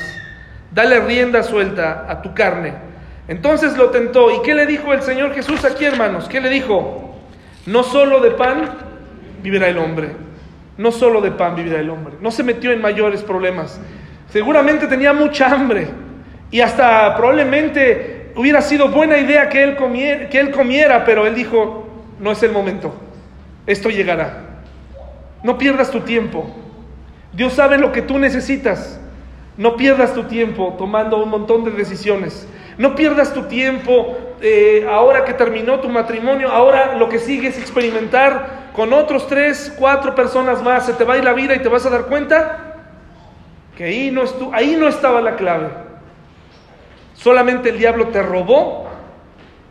[0.72, 2.74] Dale rienda suelta a tu carne.
[3.26, 4.30] Entonces lo tentó.
[4.30, 6.28] ¿Y qué le dijo el Señor Jesús aquí, hermanos?
[6.28, 7.16] ¿Qué le dijo?
[7.66, 8.70] No solo de pan
[9.42, 10.27] vivirá el hombre.
[10.78, 12.14] No solo de pan vivirá el hombre.
[12.20, 13.78] No se metió en mayores problemas.
[14.30, 15.88] Seguramente tenía mucha hambre.
[16.50, 19.76] Y hasta probablemente hubiera sido buena idea que él,
[20.52, 21.88] comiera, pero él dijo,
[22.20, 22.94] no es el momento,
[23.66, 24.44] esto llegará.
[25.42, 26.48] No pierdas tu tiempo.
[27.32, 29.00] Dios sabe lo que tú necesitas.
[29.56, 32.48] No pierdas tu tiempo tomando un montón de decisiones.
[32.78, 36.48] No pierdas tu tiempo eh, ahora que terminó tu matrimonio.
[36.48, 40.86] Ahora lo que sigue es experimentar con otros tres, cuatro personas más.
[40.86, 42.76] Se te va a ir la vida y te vas a dar cuenta
[43.76, 45.66] que ahí no, ahí no estaba la clave.
[47.14, 48.86] Solamente el diablo te robó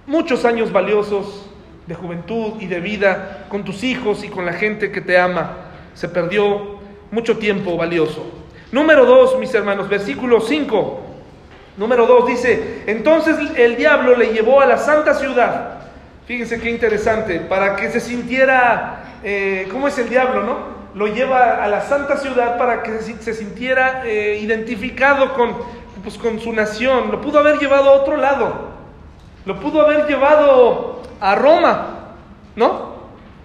[0.08, 1.50] muchos años valiosos
[1.86, 5.54] de juventud y de vida con tus hijos y con la gente que te ama.
[5.94, 6.78] Se perdió
[7.10, 8.30] mucho tiempo valioso.
[8.74, 11.02] Número dos, mis hermanos, versículo 5.
[11.78, 15.77] Número dos dice, entonces el diablo le llevó a la santa ciudad.
[16.28, 20.58] Fíjense qué interesante, para que se sintiera, eh, ¿cómo es el diablo, no?
[20.94, 25.56] Lo lleva a la santa ciudad para que se sintiera eh, identificado con,
[26.04, 28.72] pues con su nación, lo pudo haber llevado a otro lado,
[29.46, 32.16] lo pudo haber llevado a Roma,
[32.58, 32.98] ¿no?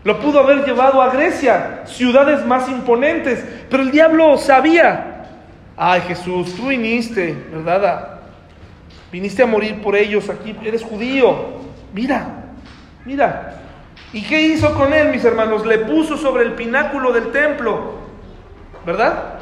[0.03, 5.29] Lo pudo haber llevado a Grecia, ciudades más imponentes, pero el diablo sabía,
[5.77, 8.23] ay Jesús, tú viniste, ¿verdad?
[9.12, 11.61] Viniste a morir por ellos aquí, eres judío,
[11.95, 12.41] mira,
[13.04, 13.58] mira.
[14.12, 15.64] ¿Y qué hizo con él, mis hermanos?
[15.64, 17.94] Le puso sobre el pináculo del templo,
[18.84, 19.38] ¿verdad?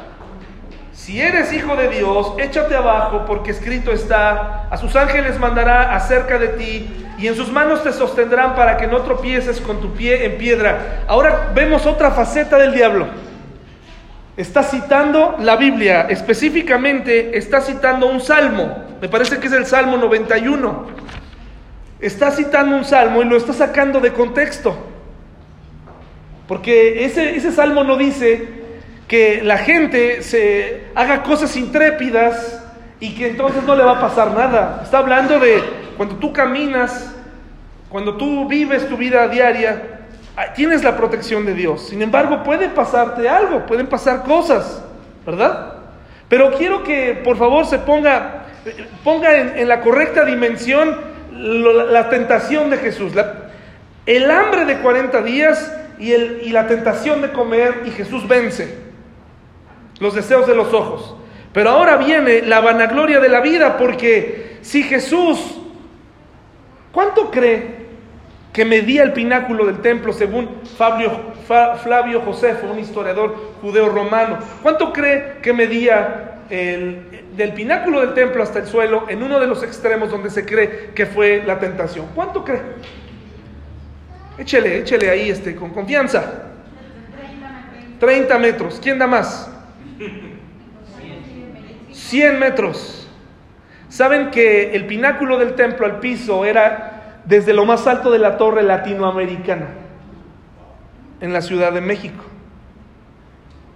[0.93, 6.37] Si eres hijo de Dios, échate abajo porque escrito está, a sus ángeles mandará acerca
[6.37, 10.25] de ti y en sus manos te sostendrán para que no tropieces con tu pie
[10.25, 11.03] en piedra.
[11.07, 13.07] Ahora vemos otra faceta del diablo.
[14.37, 19.97] Está citando la Biblia, específicamente está citando un salmo, me parece que es el Salmo
[19.97, 20.85] 91.
[22.01, 24.75] Está citando un salmo y lo está sacando de contexto.
[26.47, 28.61] Porque ese, ese salmo no dice,
[29.11, 32.63] que la gente se haga cosas intrépidas
[33.01, 34.79] y que entonces no le va a pasar nada.
[34.85, 35.61] Está hablando de
[35.97, 37.13] cuando tú caminas,
[37.89, 39.99] cuando tú vives tu vida diaria,
[40.37, 41.89] ah, tienes la protección de Dios.
[41.89, 44.81] Sin embargo, puede pasarte algo, pueden pasar cosas,
[45.25, 45.73] ¿verdad?
[46.29, 48.45] Pero quiero que por favor se ponga
[49.03, 50.95] ponga en, la correcta dimensión
[51.41, 53.13] la, tentación de Jesús.
[54.05, 58.77] el hambre de 40 días y, la tentación de comer y Jesús vence
[59.99, 61.15] los deseos de los ojos.
[61.53, 65.59] Pero ahora viene la vanagloria de la vida porque si Jesús,
[66.91, 67.81] ¿cuánto cree
[68.53, 71.11] que medía el pináculo del templo según Fabio,
[71.83, 74.39] Flavio Josefo, un historiador judeo romano?
[74.63, 79.47] ¿Cuánto cree que medía el, del pináculo del templo hasta el suelo en uno de
[79.47, 82.07] los extremos donde se cree que fue la tentación?
[82.13, 82.61] ¿Cuánto cree?
[84.37, 86.43] Échele, échele ahí este, con confianza.
[87.99, 88.79] 30 metros.
[88.81, 89.49] ¿Quién da más?
[91.91, 93.07] 100 metros.
[93.87, 98.37] Saben que el pináculo del templo al piso era desde lo más alto de la
[98.37, 99.67] torre latinoamericana,
[101.21, 102.23] en la Ciudad de México.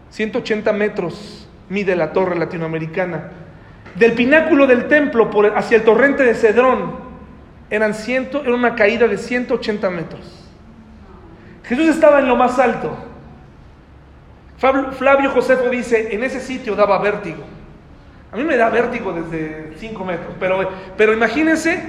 [0.09, 3.31] 180 metros mide la torre latinoamericana.
[3.95, 6.95] Del pináculo del templo hacia el torrente de Cedrón
[7.69, 10.49] eran ciento, era una caída de 180 metros.
[11.63, 12.95] Jesús estaba en lo más alto.
[14.57, 17.43] Flavio Josefo dice, en ese sitio daba vértigo.
[18.31, 21.81] A mí me da vértigo desde 5 metros, pero, pero imagínense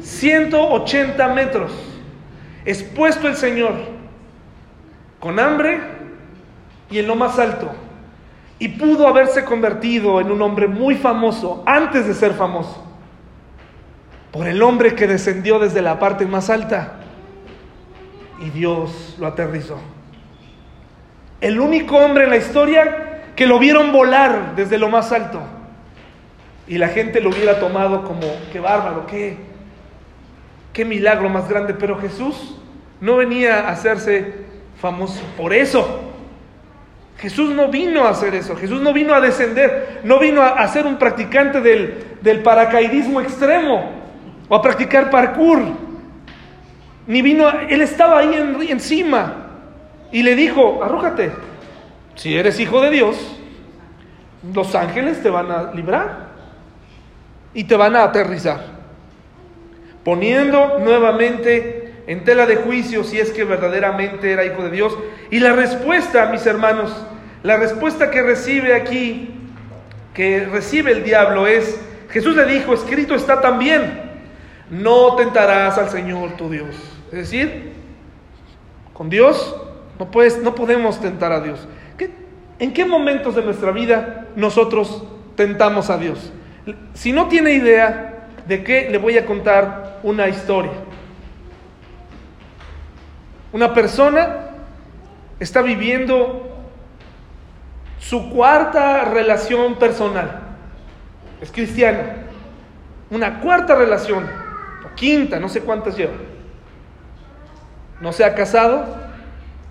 [0.00, 1.72] 180 metros,
[2.64, 3.74] expuesto el Señor,
[5.20, 5.80] con hambre
[6.90, 7.74] y en lo más alto.
[8.58, 12.84] Y pudo haberse convertido en un hombre muy famoso antes de ser famoso,
[14.30, 17.00] por el hombre que descendió desde la parte más alta
[18.40, 19.78] y Dios lo aterrizó.
[21.40, 25.40] El único hombre en la historia que lo vieron volar desde lo más alto.
[26.66, 29.36] Y la gente lo hubiera tomado como, qué bárbaro, qué,
[30.72, 31.74] qué milagro más grande.
[31.74, 32.56] Pero Jesús
[33.00, 34.44] no venía a hacerse
[34.80, 36.13] famoso por eso.
[37.24, 40.84] Jesús no vino a hacer eso, Jesús no vino a descender, no vino a, ser
[40.84, 43.92] un practicante del, del paracaidismo extremo
[44.46, 45.62] o a practicar parkour.
[47.06, 49.36] Ni vino, él estaba ahí encima
[50.12, 51.32] y le dijo, arrójate,
[52.14, 53.16] si eres hijo de Dios,
[54.52, 56.28] los ángeles te van a librar
[57.54, 58.66] y te van a aterrizar,
[60.04, 64.94] poniendo nuevamente en tela de juicio si es que verdaderamente era hijo de Dios.
[65.30, 66.94] Y la respuesta, mis hermanos,
[67.44, 69.28] la respuesta que recibe aquí,
[70.14, 71.78] que recibe el diablo es,
[72.08, 74.00] Jesús le dijo, escrito está también,
[74.70, 76.74] no tentarás al Señor tu Dios.
[77.12, 77.74] Es decir,
[78.94, 79.54] con Dios
[79.98, 81.68] no, puedes, no podemos tentar a Dios.
[82.58, 85.04] ¿En qué momentos de nuestra vida nosotros
[85.36, 86.32] tentamos a Dios?
[86.94, 90.72] Si no tiene idea de qué, le voy a contar una historia.
[93.52, 94.50] Una persona
[95.38, 96.53] está viviendo
[98.08, 100.40] su cuarta relación personal.
[101.40, 102.16] Es cristiana.
[103.10, 104.24] Una cuarta relación,
[104.84, 106.12] o quinta, no sé cuántas lleva.
[108.00, 108.84] No se ha casado,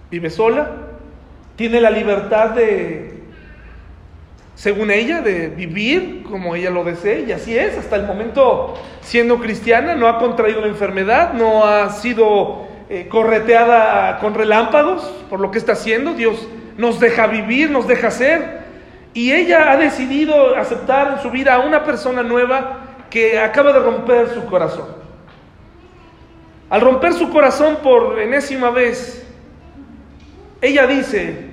[0.10, 0.72] vive sola,
[1.56, 3.22] tiene la libertad de,
[4.56, 9.39] según ella, de vivir como ella lo desee, y así es, hasta el momento siendo
[9.39, 15.52] cristiana, no ha contraído la enfermedad, no ha sido eh, correteada con relámpagos por lo
[15.52, 18.63] que está haciendo, Dios nos deja vivir, nos deja ser,
[19.13, 23.79] y ella ha decidido aceptar en su vida a una persona nueva que acaba de
[23.79, 24.88] romper su corazón.
[26.69, 29.23] Al romper su corazón por enésima vez,
[30.62, 31.51] ella dice,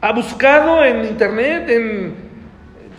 [0.00, 2.14] ha buscado en internet, en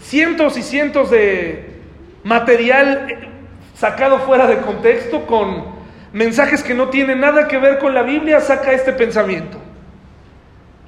[0.02, 1.82] cientos y cientos de
[2.24, 3.30] material
[3.76, 5.64] sacado fuera de contexto, con
[6.12, 9.60] mensajes que no tienen nada que ver con la Biblia, saca este pensamiento.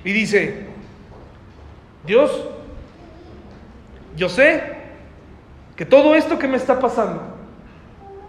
[0.04, 0.68] Y dice,
[2.06, 2.48] Dios,
[4.16, 4.64] yo sé
[5.76, 7.22] que todo esto que me está pasando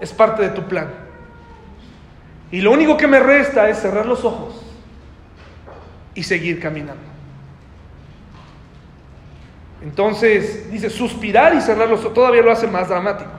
[0.00, 0.88] es parte de tu plan.
[2.50, 4.62] Y lo único que me resta es cerrar los ojos
[6.14, 7.02] y seguir caminando.
[9.82, 13.30] Entonces, dice, suspirar y cerrar los ojos todavía lo hace más dramático.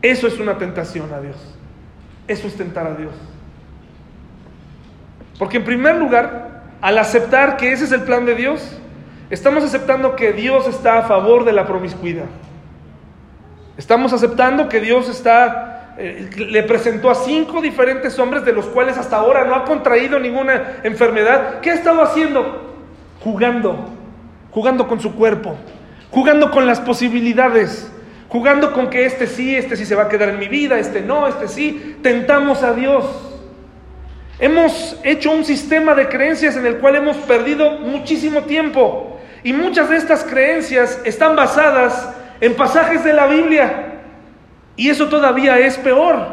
[0.00, 1.36] Eso es una tentación a Dios.
[2.26, 3.14] Eso es tentar a Dios.
[5.42, 8.78] Porque en primer lugar, al aceptar que ese es el plan de Dios,
[9.28, 12.26] estamos aceptando que Dios está a favor de la promiscuidad.
[13.76, 18.96] Estamos aceptando que Dios está eh, le presentó a cinco diferentes hombres de los cuales
[18.98, 21.58] hasta ahora no ha contraído ninguna enfermedad.
[21.58, 22.76] ¿Qué ha estado haciendo?
[23.18, 23.88] Jugando,
[24.52, 25.56] jugando con su cuerpo,
[26.12, 27.90] jugando con las posibilidades,
[28.28, 31.00] jugando con que este sí, este sí se va a quedar en mi vida, este
[31.00, 31.96] no, este sí.
[32.00, 33.31] Tentamos a Dios.
[34.42, 39.88] Hemos hecho un sistema de creencias en el cual hemos perdido muchísimo tiempo Y muchas
[39.88, 44.00] de estas creencias están basadas en pasajes de la Biblia.
[44.74, 46.26] Y eso todavía es peor.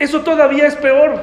[0.00, 1.20] Eso todavía es peor.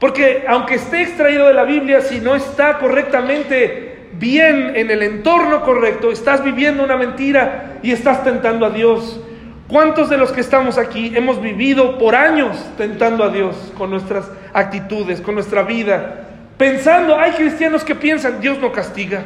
[0.00, 5.60] Porque aunque esté extraído de la Biblia, si no está correctamente bien en el entorno
[5.66, 9.20] correcto, estás viviendo una mentira y estás tentando a Dios.
[9.68, 14.30] ¿Cuántos de los que estamos aquí hemos vivido por años tentando a Dios con nuestras
[14.52, 16.26] actitudes, con nuestra vida?
[16.56, 19.24] Pensando, hay cristianos que piensan, Dios no castiga.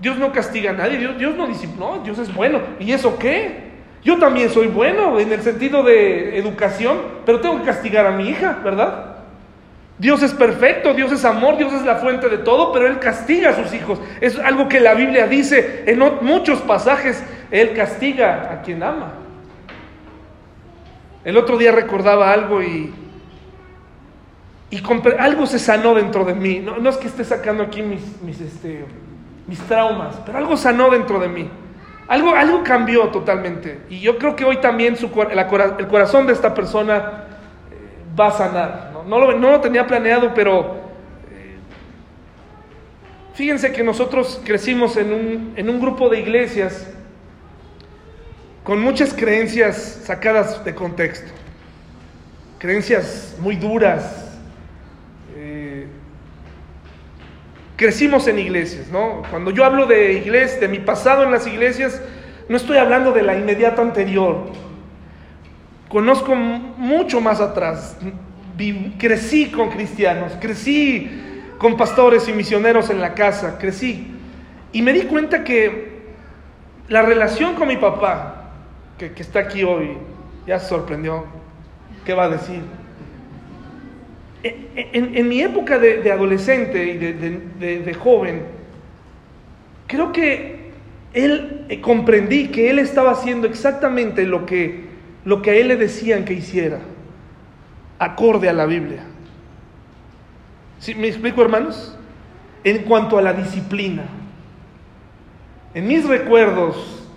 [0.00, 2.60] Dios no castiga a nadie, Dios, no no, Dios es bueno.
[2.80, 3.64] ¿Y eso qué?
[4.02, 8.28] Yo también soy bueno en el sentido de educación, pero tengo que castigar a mi
[8.28, 9.16] hija, ¿verdad?
[9.98, 13.50] Dios es perfecto, Dios es amor, Dios es la fuente de todo, pero Él castiga
[13.50, 14.00] a sus hijos.
[14.20, 19.23] Es algo que la Biblia dice en muchos pasajes, Él castiga a quien ama.
[21.24, 22.92] El otro día recordaba algo y,
[24.70, 24.82] y
[25.18, 26.58] algo se sanó dentro de mí.
[26.60, 28.84] No, es que esté sacando aquí mis, mis, este,
[29.46, 31.48] mis traumas, pero algo sanó dentro de mí.
[32.08, 33.80] Algo, algo cambió totalmente.
[33.88, 37.24] Y yo creo que hoy también su, el corazón de esta persona
[37.70, 38.92] eh, va a sanar.
[39.06, 39.18] ¿no?
[39.18, 40.76] lo, no lo tenía planeado, pero
[41.30, 41.56] eh,
[43.32, 46.90] fíjense que nosotros crecimos en un, en un grupo de iglesias
[48.64, 51.30] con muchas creencias sacadas de contexto,
[52.58, 54.32] creencias muy duras.
[55.36, 55.86] Eh,
[57.76, 59.22] crecimos en iglesias, ¿no?
[59.30, 62.02] Cuando yo hablo de iglesias, de mi pasado en las iglesias,
[62.48, 64.46] no estoy hablando de la inmediata anterior.
[65.88, 67.96] Conozco mucho más atrás
[68.98, 71.10] crecí con cristianos, crecí
[71.58, 74.12] con pastores y misioneros en la casa, crecí.
[74.72, 75.94] Y me di cuenta que
[76.88, 78.33] la relación con mi papá,
[78.98, 79.96] que, está aquí hoy,
[80.46, 81.24] ya se sorprendió,
[82.04, 82.60] ¿qué va a decir?
[84.42, 88.42] En, mi época de, adolescente y de, joven,
[89.86, 90.70] creo que
[91.14, 94.84] él eh, comprendí que él estaba haciendo exactamente lo que,
[95.24, 96.80] lo que a él le decían que hiciera
[97.98, 99.04] acorde a la Biblia.
[100.78, 101.96] ¿Sí, ¿Me explico, hermanos?
[102.64, 104.02] En cuanto a la disciplina.
[105.72, 107.08] En mis recuerdos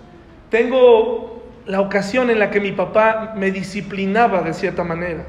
[0.50, 1.27] tengo
[1.68, 5.24] la ocasión en la que mi papá me disciplinaba de cierta manera.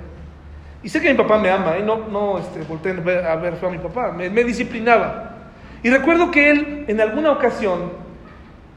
[0.82, 1.84] Y sé que mi papá me ama, ¿eh?
[1.84, 5.36] no, no este, a ver a mi papá, me, me disciplinaba.
[5.84, 7.92] Y recuerdo que él en alguna ocasión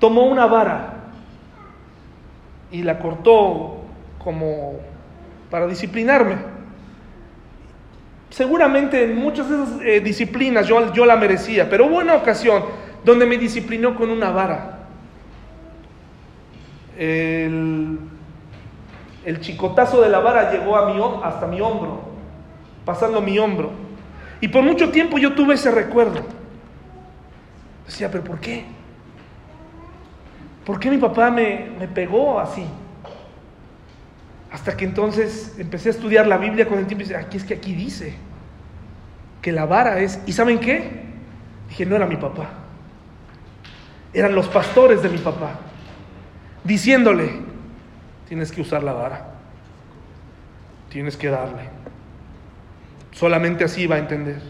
[0.00, 0.94] tomó una vara
[2.72, 3.84] y la cortó
[4.18, 4.80] como
[5.48, 6.38] para disciplinarme.
[8.30, 12.64] Seguramente en muchas de esas eh, disciplinas yo, yo la merecía, pero hubo una ocasión
[13.04, 14.82] donde me disciplinó con una vara.
[16.97, 17.99] El,
[19.40, 22.03] chicotazo de la vara llegó a mi, hasta mi hombro,
[22.84, 23.70] pasando mi hombro.
[24.40, 26.20] Y por mucho tiempo yo tuve ese recuerdo.
[27.86, 28.64] Decía, pero ¿por qué?
[30.64, 32.64] ¿Por qué mi papá me, me pegó así?
[34.53, 37.45] Hasta que entonces empecé a estudiar la Biblia con el tiempo y dije, aquí es
[37.45, 38.14] que aquí dice
[39.43, 41.03] que la vara es, ¿y saben qué?
[41.68, 42.49] Dije, no era mi papá,
[44.14, 45.59] eran los pastores de mi papá,
[46.64, 47.30] diciéndole,
[48.28, 49.26] tienes que usar la vara,
[50.90, 51.68] tienes que darle.
[53.12, 54.40] Solamente así va a entender.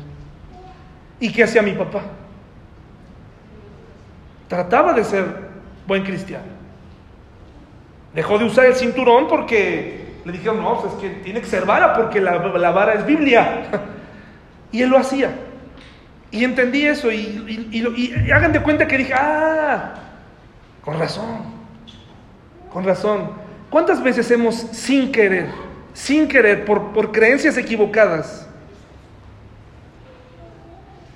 [1.21, 2.03] ¿Y qué hacía mi papá?
[4.49, 5.25] Trataba de ser
[5.87, 6.63] buen cristiano
[8.15, 11.65] Dejó de usar el cinturón porque le dijeron, no, pues es que tiene que ser
[11.65, 13.63] vara porque la, vara es Biblia.
[14.73, 15.35] y él lo hacía.
[16.31, 19.95] Y entendí eso y, y, hagan de cuenta que dije, ah,
[20.83, 21.62] con razón,
[22.73, 23.31] con razón.
[23.71, 25.49] ¿Cuántas veces hemos sin querer,
[25.93, 28.49] sin querer, por, por creencias equivocadas,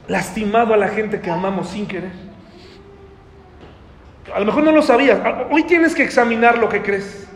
[0.09, 2.13] lastimado a la gente que amamos sin querer?
[4.35, 5.21] A lo mejor no lo sabías.
[5.51, 7.27] Hoy tienes que examinar lo que crees.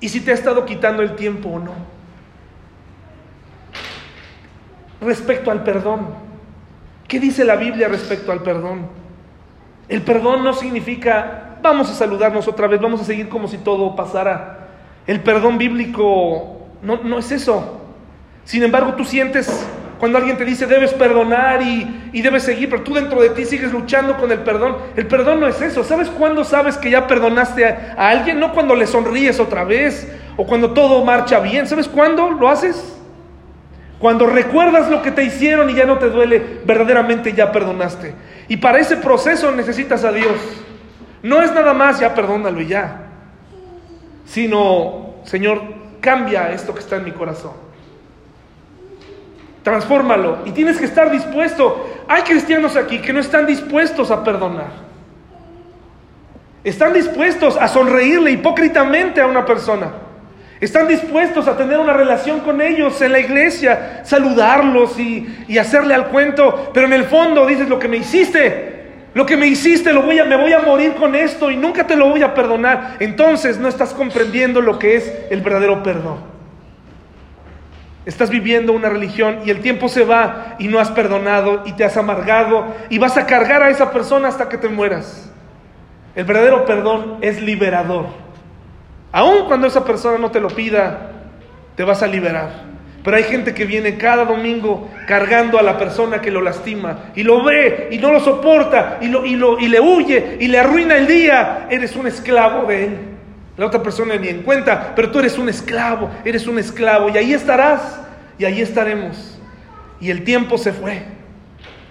[0.00, 1.72] Y si te ha estado quitando el tiempo o no.
[5.00, 6.08] Respecto al perdón.
[7.06, 8.86] ¿Qué dice la Biblia respecto al perdón?
[9.88, 13.94] El perdón no significa vamos a saludarnos otra vez, vamos a seguir como si todo
[13.96, 14.68] pasara.
[15.06, 17.80] El perdón bíblico no, no es eso.
[18.44, 19.66] Sin embargo, tú sientes
[19.98, 23.72] cuando alguien te dice debes perdonar y, debes seguir, pero tú dentro de ti sigues
[23.72, 24.76] luchando con el perdón.
[24.96, 25.82] El perdón no es eso.
[25.82, 28.38] ¿Sabes cuándo sabes que ya perdonaste a, a alguien?
[28.38, 31.66] No cuando le sonríes otra vez o cuando todo marcha bien.
[31.66, 32.96] ¿Sabes cuándo lo haces?
[33.98, 38.14] Cuando recuerdas lo que te hicieron y ya no te duele, verdaderamente ya perdonaste.
[38.46, 40.36] Y para ese proceso necesitas a Dios.
[41.28, 43.02] No es nada más ya perdónalo y ya.
[44.24, 45.62] Sino, Señor,
[46.00, 47.68] cambia esto que está en mi corazón
[49.62, 50.38] transfórmalo.
[50.46, 54.88] Y tienes que estar dispuesto hay cristianos aquí que no están dispuestos a perdonar.
[56.64, 59.92] Están dispuestos a sonreírle hipócritamente a una persona.
[60.58, 66.08] Están dispuestos a tener una relación con ellos en la iglesia, saludarlos y, hacerle al
[66.08, 68.77] cuento, pero en el fondo dices lo que me hiciste,
[69.18, 71.88] lo que me hiciste, lo voy a, me voy a morir con esto y nunca
[71.88, 72.98] te lo voy a perdonar.
[73.00, 76.18] Entonces no estás comprendiendo lo que es el verdadero perdón.
[78.06, 81.84] Estás viviendo una religión y el tiempo se va y no has perdonado y te
[81.84, 85.28] has amargado y vas a cargar a esa persona hasta que te mueras.
[86.14, 88.06] El verdadero perdón es liberador.
[89.10, 91.10] Aun cuando esa persona no te lo pida,
[91.74, 92.67] te vas a liberar.
[93.08, 97.22] Pero hay gente que viene cada domingo cargando a la persona que lo lastima y
[97.22, 100.58] lo ve y no lo soporta y, lo, y, lo, y le huye y le
[100.58, 101.68] arruina el día.
[101.70, 102.98] Eres un esclavo de él.
[103.56, 107.16] La otra persona ni en cuenta, pero tú eres un esclavo, eres un esclavo y
[107.16, 107.98] ahí estarás
[108.36, 109.40] y ahí estaremos.
[110.02, 111.02] Y el tiempo se fue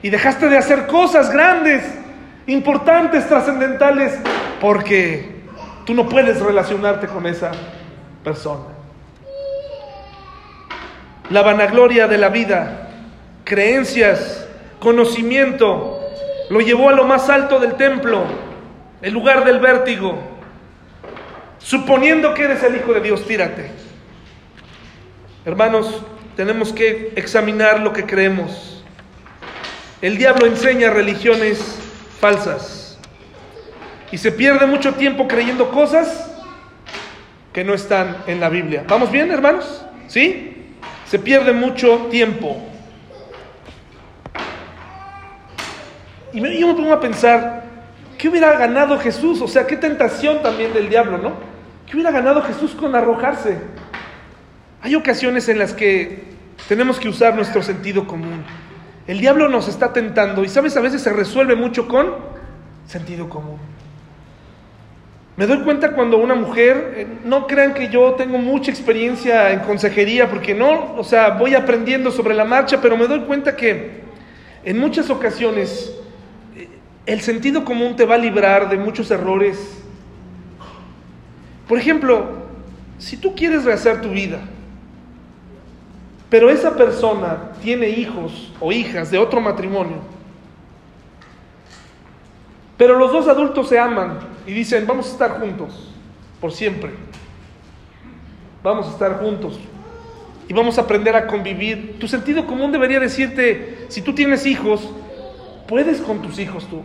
[0.03, 1.81] y dejaste de hacer cosas grandes,
[2.45, 4.13] importantes, trascendentales,
[4.61, 5.37] porque
[5.87, 7.49] Tú no puedes relacionarte con esa
[8.21, 8.76] persona.
[11.29, 12.89] La vanagloria de la vida,
[13.43, 14.47] creencias,
[14.79, 15.99] conocimiento,
[16.49, 18.23] lo llevó a lo más alto del templo,
[19.01, 20.17] el lugar del vértigo.
[21.59, 23.71] Suponiendo que eres el Hijo de Dios, tírate.
[25.45, 26.01] Hermanos,
[26.37, 28.83] tenemos que examinar lo que creemos.
[30.01, 31.79] El diablo enseña religiones
[32.19, 32.97] falsas.
[34.11, 36.31] Y se pierde mucho tiempo creyendo cosas
[37.51, 38.85] que no están en la Biblia.
[38.87, 39.83] ¿Vamos bien, hermanos?
[40.07, 40.56] ¿Sí?
[41.09, 42.57] Se pierde mucho tiempo.
[46.33, 47.63] Y yo me pongo a pensar,
[48.17, 49.41] ¿qué hubiera ganado Jesús?
[49.41, 51.33] O sea, qué tentación también del diablo, ¿no?
[51.85, 53.57] ¿Qué hubiera ganado Jesús con arrojarse?
[54.81, 56.25] Hay ocasiones en las que
[56.67, 58.43] tenemos que usar nuestro sentido común.
[59.07, 62.13] El diablo nos está tentando y sabes, a veces se resuelve mucho con
[62.85, 63.57] sentido común.
[65.37, 69.59] Me doy cuenta cuando una mujer, eh, no crean que yo tengo mucha experiencia en
[69.59, 74.01] consejería, porque no, o sea, voy aprendiendo sobre la marcha, pero me doy cuenta que
[74.63, 75.93] en muchas ocasiones
[76.55, 76.67] eh,
[77.05, 79.77] el sentido común te va a librar de muchos errores.
[81.67, 82.47] Por ejemplo,
[82.97, 84.39] si tú quieres rehacer tu vida,
[86.31, 89.97] pero esa persona tiene hijos o hijas de otro matrimonio,
[92.77, 95.91] pero los dos adultos se aman y dicen, vamos a estar juntos
[96.39, 96.91] por siempre.
[98.63, 99.59] Vamos a estar juntos
[100.47, 101.97] y vamos a aprender a convivir.
[101.99, 104.89] Tu sentido común debería decirte, si tú tienes hijos,
[105.67, 106.81] puedes con tus hijos tú.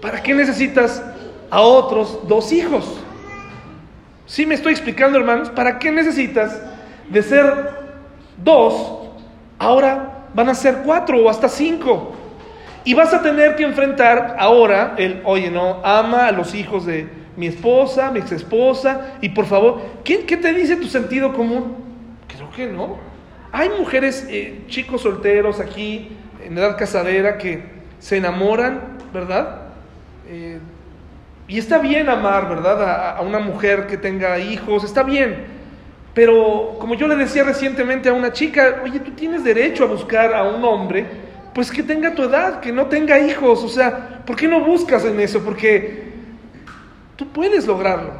[0.00, 1.02] ¿Para qué necesitas
[1.50, 2.98] a otros dos hijos?
[4.26, 5.50] ¿Sí me estoy explicando, hermanos?
[5.50, 6.60] ¿Para qué necesitas
[7.08, 7.70] de ser
[8.42, 9.08] dos?
[9.58, 12.14] Ahora van a ser cuatro o hasta cinco.
[12.84, 17.08] Y vas a tener que enfrentar ahora el, oye, no, ama a los hijos de
[17.36, 21.76] mi esposa, mi ex esposa, y por favor, ¿qué, te dice tu sentido común?
[22.26, 22.98] Creo que no.
[23.52, 27.62] Hay mujeres, eh, chicos solteros aquí, en edad casadera, que
[27.98, 29.62] se enamoran, ¿verdad?
[30.28, 30.58] Eh,
[31.48, 32.82] y está bien amar, ¿verdad?
[32.82, 35.46] A, a una mujer que tenga hijos, está bien.
[36.14, 40.34] Pero como yo le decía recientemente a una chica, oye, tú tienes derecho a buscar
[40.34, 43.62] a un hombre pues que tenga tu edad, que no tenga hijos.
[43.64, 45.40] O sea, ¿por qué no buscas en eso?
[45.40, 46.12] Porque
[47.16, 48.12] tú puedes lograrlo.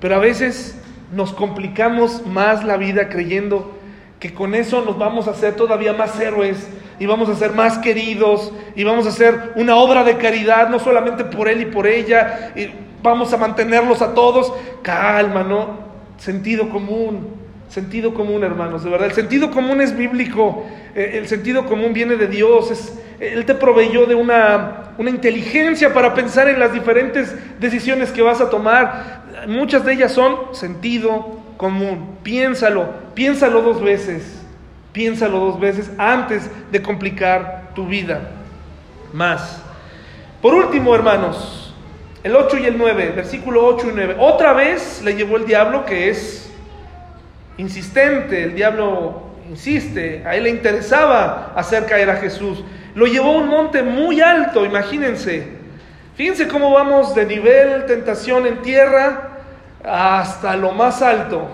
[0.00, 0.78] Pero a veces
[1.12, 3.78] nos complicamos más la vida creyendo
[4.18, 7.78] que con eso nos vamos a hacer todavía más héroes y vamos a ser más
[7.78, 11.86] queridos y vamos a hacer una obra de caridad, no solamente por él y por
[11.86, 12.70] ella, y
[13.02, 14.52] vamos a mantenerlos a todos.
[14.82, 15.78] Calma, ¿no?
[16.18, 17.41] Sentido común.
[17.72, 19.08] Sentido común, hermanos, de verdad.
[19.08, 20.66] El sentido común es bíblico.
[20.94, 22.70] Eh, el sentido común viene de Dios.
[22.70, 28.20] Es, él te proveyó de una, una inteligencia para pensar en las diferentes decisiones que
[28.20, 29.22] vas a tomar.
[29.48, 32.18] Muchas de ellas son sentido común.
[32.22, 34.42] Piénsalo, piénsalo dos veces.
[34.92, 38.32] Piénsalo dos veces antes de complicar tu vida
[39.14, 39.62] más.
[40.42, 41.74] Por último, hermanos,
[42.22, 44.16] el 8 y el 9, versículo 8 y 9.
[44.18, 46.51] Otra vez le llevó el diablo, que es
[47.58, 52.64] insistente, el diablo insiste, a él le interesaba hacer caer a Jesús.
[52.94, 55.48] Lo llevó a un monte muy alto, imagínense.
[56.14, 59.30] Fíjense cómo vamos de nivel tentación en tierra
[59.84, 61.48] hasta lo más alto,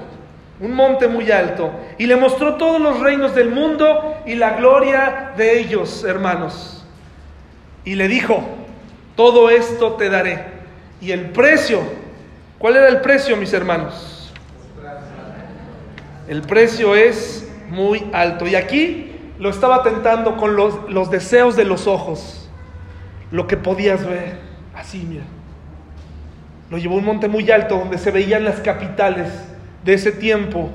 [0.60, 1.70] un monte muy alto.
[1.96, 6.84] Y le mostró todos los reinos del mundo y la gloria de ellos, hermanos.
[7.84, 8.42] Y le dijo,
[9.16, 10.44] todo esto te daré.
[11.00, 11.80] Y el precio,
[12.58, 14.17] ¿cuál era el precio, mis hermanos?
[16.28, 18.46] El precio es muy alto.
[18.46, 22.50] Y aquí lo estaba tentando con los, los deseos de los ojos,
[23.30, 24.38] lo que podías ver,
[24.74, 25.24] así, mira.
[26.70, 29.32] Lo llevó a un monte muy alto donde se veían las capitales
[29.84, 30.70] de ese tiempo,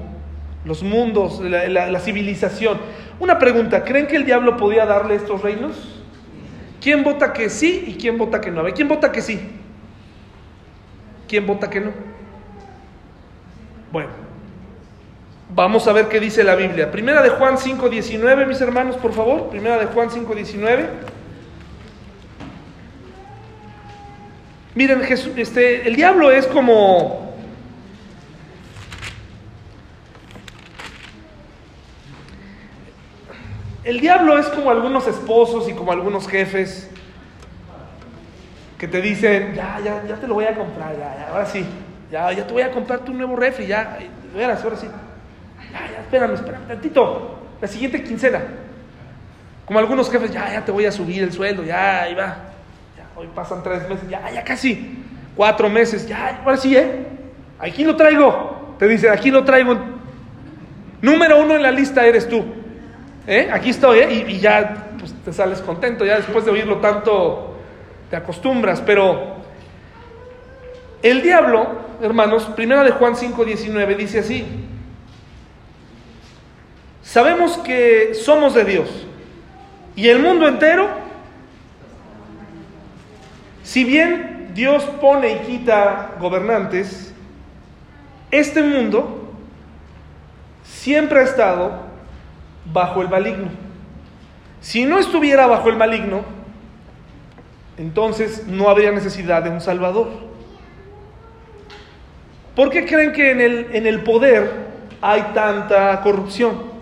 [0.65, 2.79] los mundos, la, civilización.
[3.19, 6.01] Una pregunta, ¿creen que el diablo podía darle estos reinos?
[6.81, 8.61] ¿Quién vota que sí y quién vota que no?
[8.61, 9.39] A ver, ¿quién vota que sí?
[11.27, 11.91] ¿Quién vota que no?
[13.91, 14.22] Bueno,
[15.55, 16.91] vamos a ver qué dice la Biblia.
[16.91, 19.49] Primera de Juan 5.19, mis hermanos, por favor.
[19.49, 20.87] Primera de Juan 5.19.
[24.75, 27.33] Miren, este, el diablo es como...
[33.83, 36.89] El diablo es como algunos esposos y como algunos jefes
[38.77, 41.65] que te dicen, ya, ya, ya te lo voy a comprar, ya, ahora sí,
[42.09, 43.99] ya, ya te voy a comprar tu nuevo refri, ya,
[44.33, 44.87] verás, ahora sí.
[46.13, 48.41] Ya, ya, espérame, espérame tantito, la siguiente quincena.
[49.65, 52.37] Como algunos jefes, ya, ya te voy a subir el sueldo, ya, ahí va.
[53.15, 55.03] Hoy pasan tres meses, ya, ya casi.
[55.35, 57.07] Cuatro meses, ya, ahora sí, ¿eh?
[57.59, 58.75] Aquí lo traigo.
[58.77, 59.75] Te dice, aquí lo traigo.
[61.01, 62.43] Número uno en la lista eres tú.
[63.25, 63.49] ¿Eh?
[63.51, 64.25] Aquí estoy, ¿eh?
[64.27, 66.05] Y, ya pues, te sales contento.
[66.05, 67.55] Ya después de oírlo tanto,
[68.09, 68.81] te acostumbras.
[68.81, 69.37] Pero
[71.01, 71.67] el diablo,
[72.01, 74.45] hermanos, primera de Juan 5, 19, dice así.
[77.03, 78.89] Sabemos que somos de Dios.
[79.95, 81.03] Y el mundo entero
[83.63, 87.13] si bien Dios pone y quita gobernantes,
[88.29, 89.31] este mundo
[90.63, 91.71] siempre ha estado
[92.71, 93.47] bajo el maligno.
[94.59, 96.23] Si no estuviera bajo el maligno,
[97.77, 100.09] entonces no habría necesidad de un Salvador.
[102.55, 104.51] ¿Por qué creen que en el, en el poder
[105.01, 106.72] hay tanta corrupción?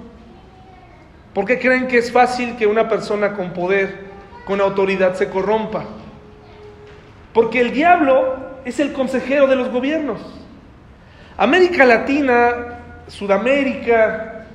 [1.33, 4.11] ¿Por qué creen que es fácil que una persona con poder,
[4.45, 5.85] con autoridad, se corrompa?
[7.33, 10.19] Porque el diablo es el consejero de los gobiernos.
[11.37, 14.45] América Latina, Sudamérica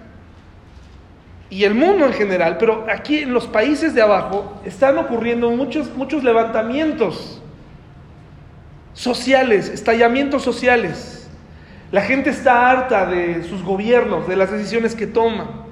[1.48, 5.94] y el mundo en general, pero aquí en los países de abajo están ocurriendo muchos,
[5.96, 7.40] muchos levantamientos
[8.92, 11.28] sociales, estallamientos sociales.
[11.90, 15.65] La gente está harta de sus gobiernos, de las decisiones que toman.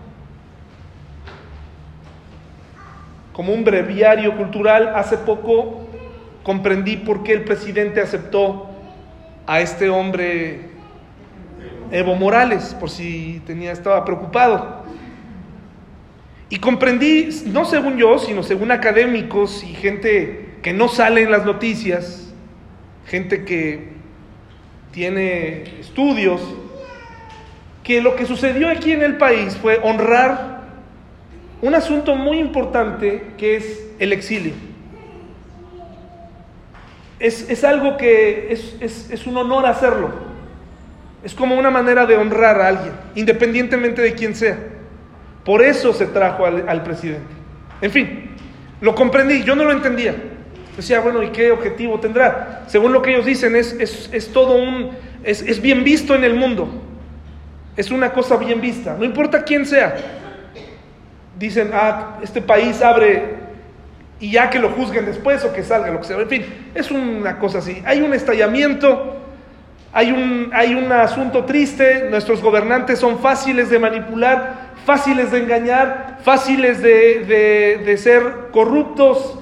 [3.34, 5.88] Como un breviario cultural, hace poco
[6.44, 8.70] comprendí por qué el presidente aceptó
[9.44, 10.70] a este hombre
[11.90, 14.84] Evo Morales, por si tenía, estaba preocupado.
[16.48, 21.44] Y comprendí, no según yo, sino según académicos y gente que no sale en las
[21.44, 22.32] noticias,
[23.06, 23.94] gente que
[24.92, 26.40] tiene estudios,
[27.82, 30.53] que lo que sucedió aquí en el país fue honrar
[31.66, 34.52] un asunto muy importante que es el exilio
[37.24, 40.10] es, algo que es, un honor hacerlo.
[41.22, 44.58] Es como una manera de honrar a alguien, independientemente de quién sea.
[45.44, 47.32] Por eso se trajo al, presidente.
[47.80, 48.30] En fin,
[48.80, 50.14] lo comprendí, yo no lo entendía.
[50.76, 52.64] Decía, bueno, ¿y qué objetivo tendrá?
[52.66, 53.72] Según lo que ellos dicen, es,
[54.12, 54.90] es todo un,
[55.22, 56.68] es, bien visto en el mundo.
[57.76, 59.96] Es una cosa bien vista, no importa quién sea.
[61.38, 63.44] Dicen, ah, este país abre
[64.20, 66.18] y ya que lo juzguen después o que salga lo que sea.
[66.18, 67.82] En fin, es una cosa así.
[67.84, 69.16] Hay un estallamiento,
[69.92, 76.18] hay un, hay un asunto triste, nuestros gobernantes son fáciles de manipular, fáciles de engañar,
[76.22, 78.22] fáciles de, de ser
[78.52, 79.38] corruptos.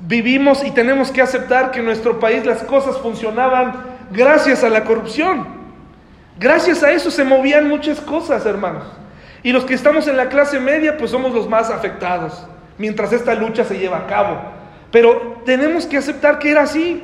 [0.00, 3.72] Vivimos y tenemos que aceptar que en nuestro país las cosas funcionaban
[4.10, 5.46] gracias a la corrupción.
[6.38, 8.84] Gracias a eso se movían muchas cosas, hermanos.
[9.44, 12.46] Y los que estamos en la clase media, pues somos los más afectados
[12.78, 14.40] mientras esta lucha se lleva a cabo.
[14.90, 17.02] Pero tenemos que aceptar que era así.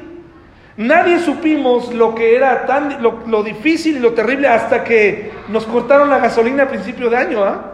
[0.76, 6.08] Nadie supimos lo que era tan lo, difícil y lo terrible hasta que nos cortaron
[6.08, 7.44] la gasolina a principio de año.
[7.44, 7.72] ¿ah?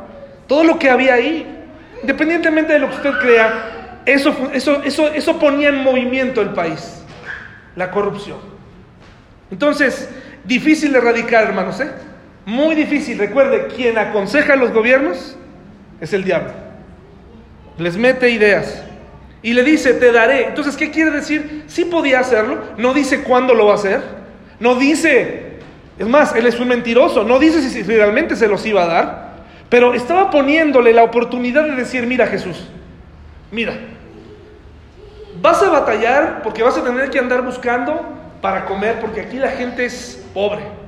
[0.48, 1.46] Todo lo que había ahí,
[2.00, 7.04] independientemente de lo que usted crea, eso, eso, eso, eso ponía en movimiento el país,
[7.76, 8.38] la corrupción.
[9.50, 10.08] Entonces,
[10.44, 11.90] difícil de erradicar, hermanos, ¿eh?
[12.46, 13.18] Muy difícil.
[13.18, 15.36] Recuerde, quien aconseja a los gobiernos
[16.00, 16.66] es el diablo
[17.78, 18.82] les mete ideas
[19.42, 20.46] y le dice, te daré.
[20.46, 21.64] Entonces, ¿qué quiere decir?
[21.66, 24.00] Sí podía hacerlo, no dice cuándo lo va a hacer,
[24.58, 25.58] no dice,
[25.98, 29.26] es más, él es un mentiroso, no dice si realmente se los iba a dar,
[29.68, 32.68] pero estaba poniéndole la oportunidad de decir, mira Jesús,
[33.50, 33.74] mira,
[35.40, 38.00] vas a batallar porque vas a tener que andar buscando
[38.40, 40.85] para comer, porque aquí la gente es pobre.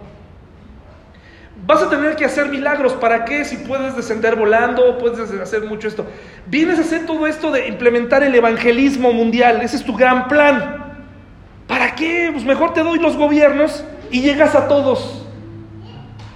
[1.69, 2.95] Vas a tener que hacer milagros.
[2.95, 3.45] ¿Para qué?
[3.45, 6.07] Si puedes descender volando, puedes hacer mucho esto.
[6.47, 9.61] Vienes a hacer todo esto de implementar el evangelismo mundial.
[9.61, 10.95] Ese es tu gran plan.
[11.67, 12.31] ¿Para qué?
[12.33, 15.27] Pues mejor te doy los gobiernos y llegas a todos.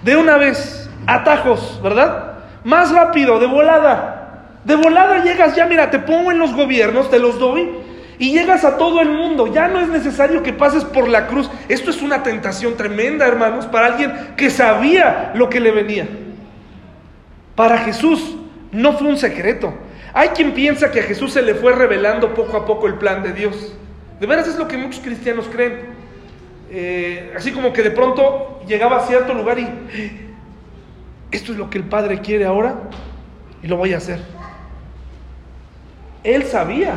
[0.03, 2.35] De una vez, atajos, ¿verdad?
[2.63, 4.59] Más rápido, de volada.
[4.65, 7.71] De volada llegas ya, mira, te pongo en los gobiernos, te los doy
[8.19, 9.53] y llegas a todo el mundo.
[9.53, 11.51] Ya no es necesario que pases por la cruz.
[11.69, 16.09] Esto es una tentación tremenda, hermanos, para alguien que sabía lo que le venía.
[17.55, 18.37] Para Jesús
[18.71, 19.75] no fue un secreto.
[20.15, 23.23] Hay quien piensa que a Jesús se le fue revelando poco a poco el plan
[23.23, 23.75] de Dios.
[24.21, 25.93] De veras es lo que muchos cristianos creen.
[26.71, 29.69] Eh, así como que de pronto llegaba a cierto lugar y
[31.31, 32.77] esto es lo que el Padre quiere ahora
[33.63, 34.21] y lo voy a hacer.
[36.25, 36.95] Él sabía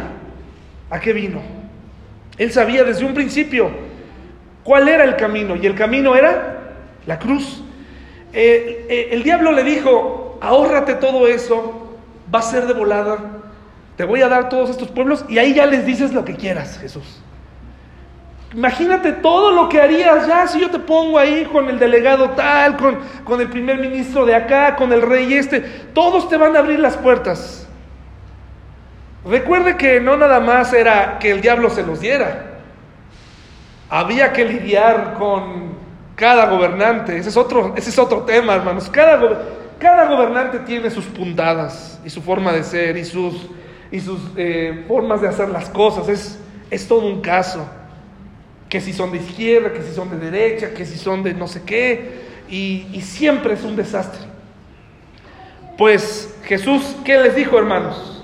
[0.90, 1.42] ¿A qué vino?
[2.38, 3.70] Él sabía desde un principio
[4.64, 6.74] cuál era el camino y el camino era
[7.06, 7.64] la cruz.
[8.34, 11.98] Eh, eh, el diablo le dijo, ahórrate todo eso,
[12.34, 13.18] va a ser de volada,
[13.96, 16.78] te voy a dar todos estos pueblos y ahí ya les dices lo que quieras,
[16.78, 17.22] Jesús.
[18.54, 22.78] Imagínate todo lo que harías ya si yo te pongo ahí con el delegado tal,
[22.78, 25.62] con, con el primer ministro de acá, con el rey este,
[25.94, 27.65] todos te van a abrir las puertas.
[29.26, 32.60] Recuerde que no nada más era que el diablo se los diera.
[33.90, 35.74] Había que lidiar con
[36.16, 37.18] cada gobernante.
[37.18, 38.88] Ese es otro, ese es otro tema, hermanos.
[38.90, 39.18] Cada,
[40.08, 43.50] gobernante tiene sus puntadas y su forma de ser y sus,
[43.92, 46.08] y sus eh, formas de hacer las cosas.
[46.08, 47.66] Es, es todo un caso.
[48.70, 51.48] Que si son de izquierda, que si son de derecha, que si son de no
[51.48, 52.26] sé qué.
[52.48, 54.22] Y, y siempre es un desastre.
[55.80, 58.15] Pues Jesús, ¿qué les dijo, hermanos?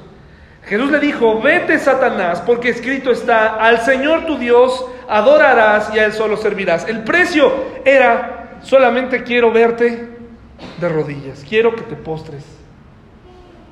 [0.71, 6.05] Jesús le dijo, vete Satanás, porque escrito está, al Señor tu Dios adorarás y a
[6.05, 6.87] Él solo servirás.
[6.87, 7.51] El precio
[7.83, 10.07] era, solamente quiero verte
[10.79, 12.45] de rodillas, quiero que te postres,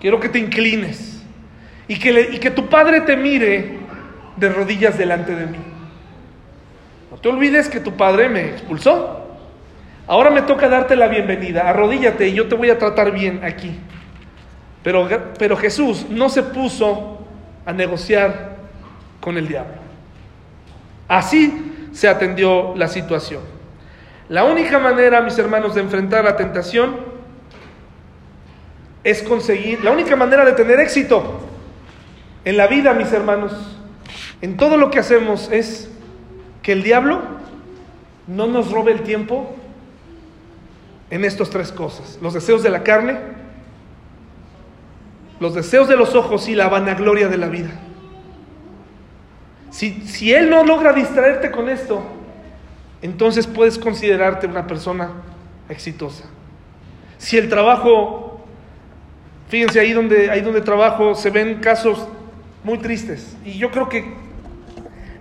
[0.02, 1.24] quiero que te inclines
[1.88, 3.78] y que, y que tu Padre te mire
[4.36, 5.60] de rodillas delante de mí.
[7.12, 9.26] No te olvides que tu Padre me expulsó.
[10.06, 13.80] Ahora me toca darte la bienvenida, arrodíllate y yo te voy a tratar bien aquí.
[14.84, 17.20] Pero, Jesús no se puso
[17.66, 18.58] a negociar
[19.20, 19.74] con el diablo.
[21.08, 23.42] Así se atendió la situación.
[24.30, 26.98] La única manera, mis hermanos, de enfrentar la tentación
[29.04, 31.42] es conseguir, la única manera de tener éxito
[32.46, 33.52] en la vida, mis hermanos,
[34.42, 35.90] en todo lo que hacemos es
[36.62, 37.22] que el diablo
[38.28, 39.56] no nos robe el tiempo
[41.10, 42.20] en estas tres cosas.
[42.22, 43.20] Los deseos de la carne,
[45.40, 47.72] los deseos de los ojos y la vanagloria de la vida.
[49.72, 52.02] Si, si Él no logra distraerte con esto,
[53.02, 55.12] entonces puedes considerarte una persona
[55.70, 56.26] exitosa.
[57.18, 58.42] Si el trabajo,
[59.48, 62.08] fíjense ahí donde, ahí donde trabajo, se ven casos
[62.64, 63.38] muy tristes.
[63.46, 64.14] Y yo creo que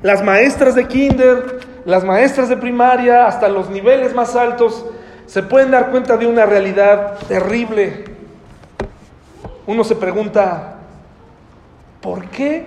[0.03, 4.87] las maestras de kinder, las maestras de primaria, hasta los niveles más altos,
[5.27, 8.05] se pueden dar cuenta de una realidad terrible
[9.69, 10.77] uno se pregunta,
[12.01, 12.65] ¿por qué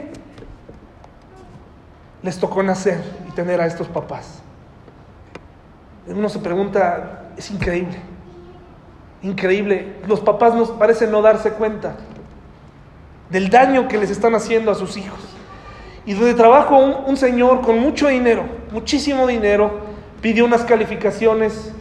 [2.22, 4.40] les tocó nacer y tener a estos papás?
[6.06, 7.98] Uno se pregunta, es increíble,
[9.24, 9.96] increíble.
[10.08, 11.96] Los papás nos parecen no darse cuenta
[13.32, 15.20] del daño que les están haciendo a sus hijos.
[16.06, 19.80] Y donde trabajo un, un señor con mucho dinero, muchísimo dinero,
[20.22, 21.74] pidió unas calificaciones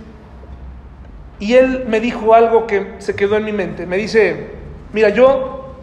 [1.38, 3.84] y él me dijo algo que se quedó en mi mente.
[3.84, 4.59] Me dice,
[4.92, 5.74] Mira, yo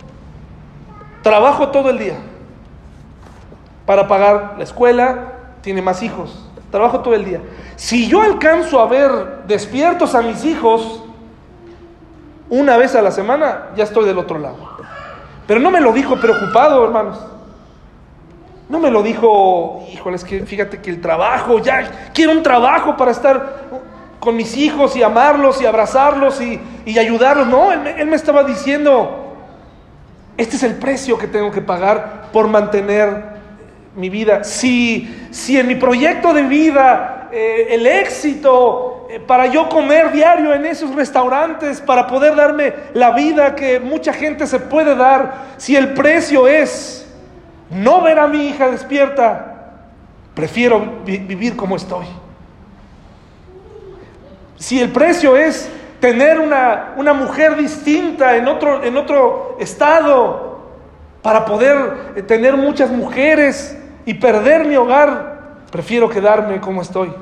[1.21, 2.15] trabajo todo el día
[3.85, 7.41] para pagar la escuela, tiene más hijos, trabajo todo el día.
[7.75, 11.03] Si yo alcanzo a ver despiertos a mis hijos
[12.49, 14.57] una vez a la semana, ya estoy del otro lado.
[15.47, 17.19] Pero no me lo dijo preocupado, hermanos.
[18.69, 22.97] No me lo dijo, híjole, es que fíjate que el trabajo, ya quiero un trabajo
[22.97, 23.67] para estar
[24.19, 26.59] con mis hijos y amarlos y abrazarlos y,
[26.97, 27.47] ayudarlos.
[27.47, 29.35] No, él me, estaba diciendo,
[30.37, 33.37] este es el precio que tengo que pagar por mantener
[33.95, 34.43] mi vida.
[34.43, 40.53] Si, si en mi proyecto de vida eh, el éxito eh, para yo comer diario
[40.53, 45.75] en esos restaurantes, para poder darme la vida que mucha gente se puede dar, si
[45.75, 47.05] el precio es
[47.69, 49.73] no ver a mi hija despierta,
[50.33, 52.05] prefiero vivir como estoy.
[54.57, 60.47] Si el precio es tener una, una mujer distinta en otro, en otro estado
[61.21, 67.13] para poder eh, tener muchas mujeres y perder mi hogar, prefiero quedarme como estoy.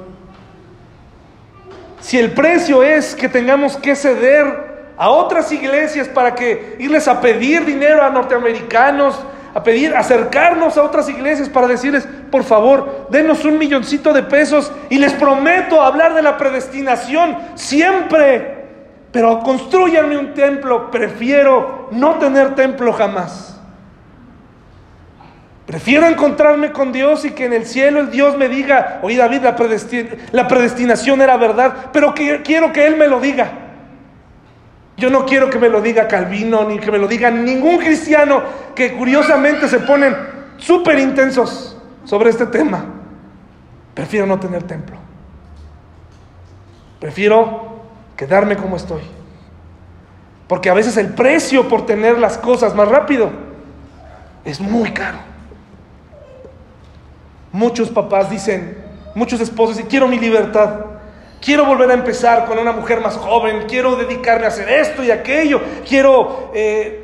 [2.00, 7.20] si el precio es que tengamos que ceder a otras iglesias para que irles a
[7.20, 9.20] pedir dinero a norteamericanos,
[9.56, 14.70] a pedir, acercarnos a otras iglesias para decirles, por favor, denos un milloncito de pesos
[14.90, 18.66] y les prometo hablar de la predestinación siempre,
[19.14, 23.58] pero construyanme un templo, prefiero no tener templo jamás.
[25.66, 29.42] Prefiero encontrarme con Dios y que en el cielo el Dios me diga, oye David,
[29.42, 29.56] la,
[30.34, 33.65] la predestinación era verdad, pero quiero que Él me lo diga.
[34.98, 38.42] Yo no quiero que me lo diga Calvino, ni que me lo diga ningún cristiano
[38.74, 40.16] que curiosamente se ponen
[40.58, 42.86] súper intensos sobre este tema.
[43.94, 44.98] Prefiero no tener templo.
[47.00, 47.82] Prefiero
[48.16, 49.02] quedarme como estoy.
[50.48, 53.30] Porque a veces el precio por tener las cosas más rápido
[54.46, 55.18] es muy caro.
[57.52, 58.78] Muchos papás dicen,
[59.16, 60.95] muchos esposos, dicen, quiero mi libertad.
[61.46, 63.66] Quiero volver a empezar con una mujer más joven.
[63.68, 65.62] Quiero dedicarme a hacer esto y aquello.
[65.88, 66.52] Quiero...
[66.56, 67.02] Eh,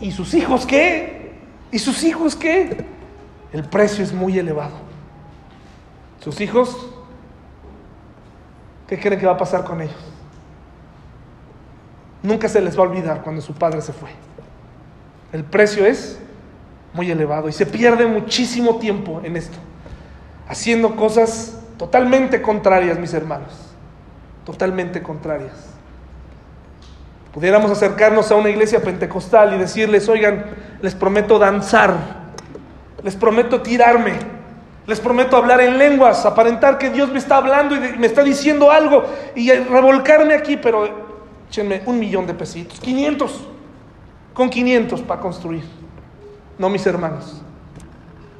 [0.00, 1.30] ¿Y sus hijos qué?
[1.70, 2.84] ¿Y sus hijos qué?
[3.52, 4.72] El precio es muy elevado.
[6.20, 6.88] Sus hijos,
[8.88, 9.94] ¿qué creen que va a pasar con ellos?
[12.22, 14.08] Nunca se les va a olvidar cuando su padre se fue.
[15.32, 16.18] El precio es
[16.94, 19.58] muy elevado y se pierde muchísimo tiempo en esto
[20.48, 23.71] haciendo cosas totalmente contrarias, mis hermanos,
[24.44, 25.52] totalmente contrarias.
[27.32, 30.44] Pudiéramos acercarnos a una iglesia pentecostal y decirles, oigan,
[30.82, 31.94] les prometo danzar,
[33.02, 34.12] les prometo tirarme,
[34.86, 38.70] les prometo hablar en lenguas, aparentar que Dios me está hablando y me está diciendo
[38.70, 40.88] algo y revolcarme aquí, pero
[41.48, 43.48] échenme un millón de pesitos, 500,
[44.34, 45.64] con 500 para construir.
[46.58, 47.42] No, mis hermanos,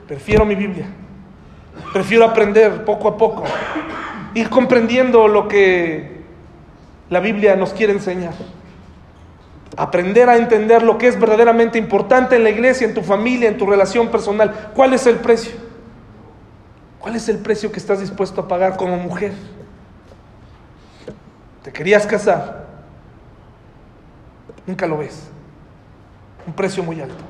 [0.06, 0.86] prefiero mi Biblia
[1.92, 3.44] Prefiero aprender poco a poco,
[4.34, 6.22] ir comprendiendo lo que
[7.10, 8.34] la Biblia nos quiere enseñar.
[9.76, 13.56] Aprender a entender lo que es verdaderamente importante en la iglesia, en tu familia, en
[13.56, 14.70] tu relación personal.
[14.74, 15.52] ¿Cuál es el precio?
[16.98, 19.32] ¿Cuál es el precio que estás dispuesto a pagar como mujer?
[21.62, 22.66] ¿Te querías casar?
[24.66, 25.28] Nunca lo ves.
[26.46, 27.24] Un precio muy alto.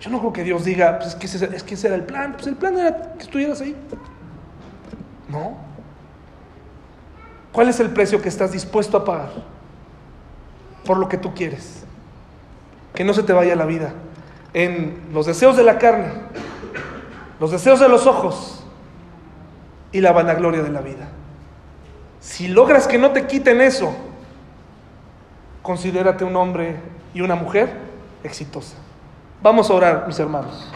[0.00, 2.04] Yo no creo que Dios diga, pues es que ese, es que ese era el
[2.04, 3.74] plan, pues el plan era que estuvieras ahí.
[5.28, 5.56] No.
[7.52, 9.30] ¿Cuál es el precio que estás dispuesto a pagar
[10.84, 11.84] por lo que tú quieres?
[12.94, 13.92] Que no se te vaya la vida
[14.54, 16.12] en los deseos de la carne,
[17.40, 18.64] los deseos de los ojos
[19.92, 21.08] y la vanagloria de la vida.
[22.20, 23.94] Si logras que no te quiten eso,
[25.62, 26.76] considérate un hombre
[27.14, 27.72] y una mujer
[28.24, 28.76] exitosa.
[29.42, 30.70] Vamos a orar, mis hermanos.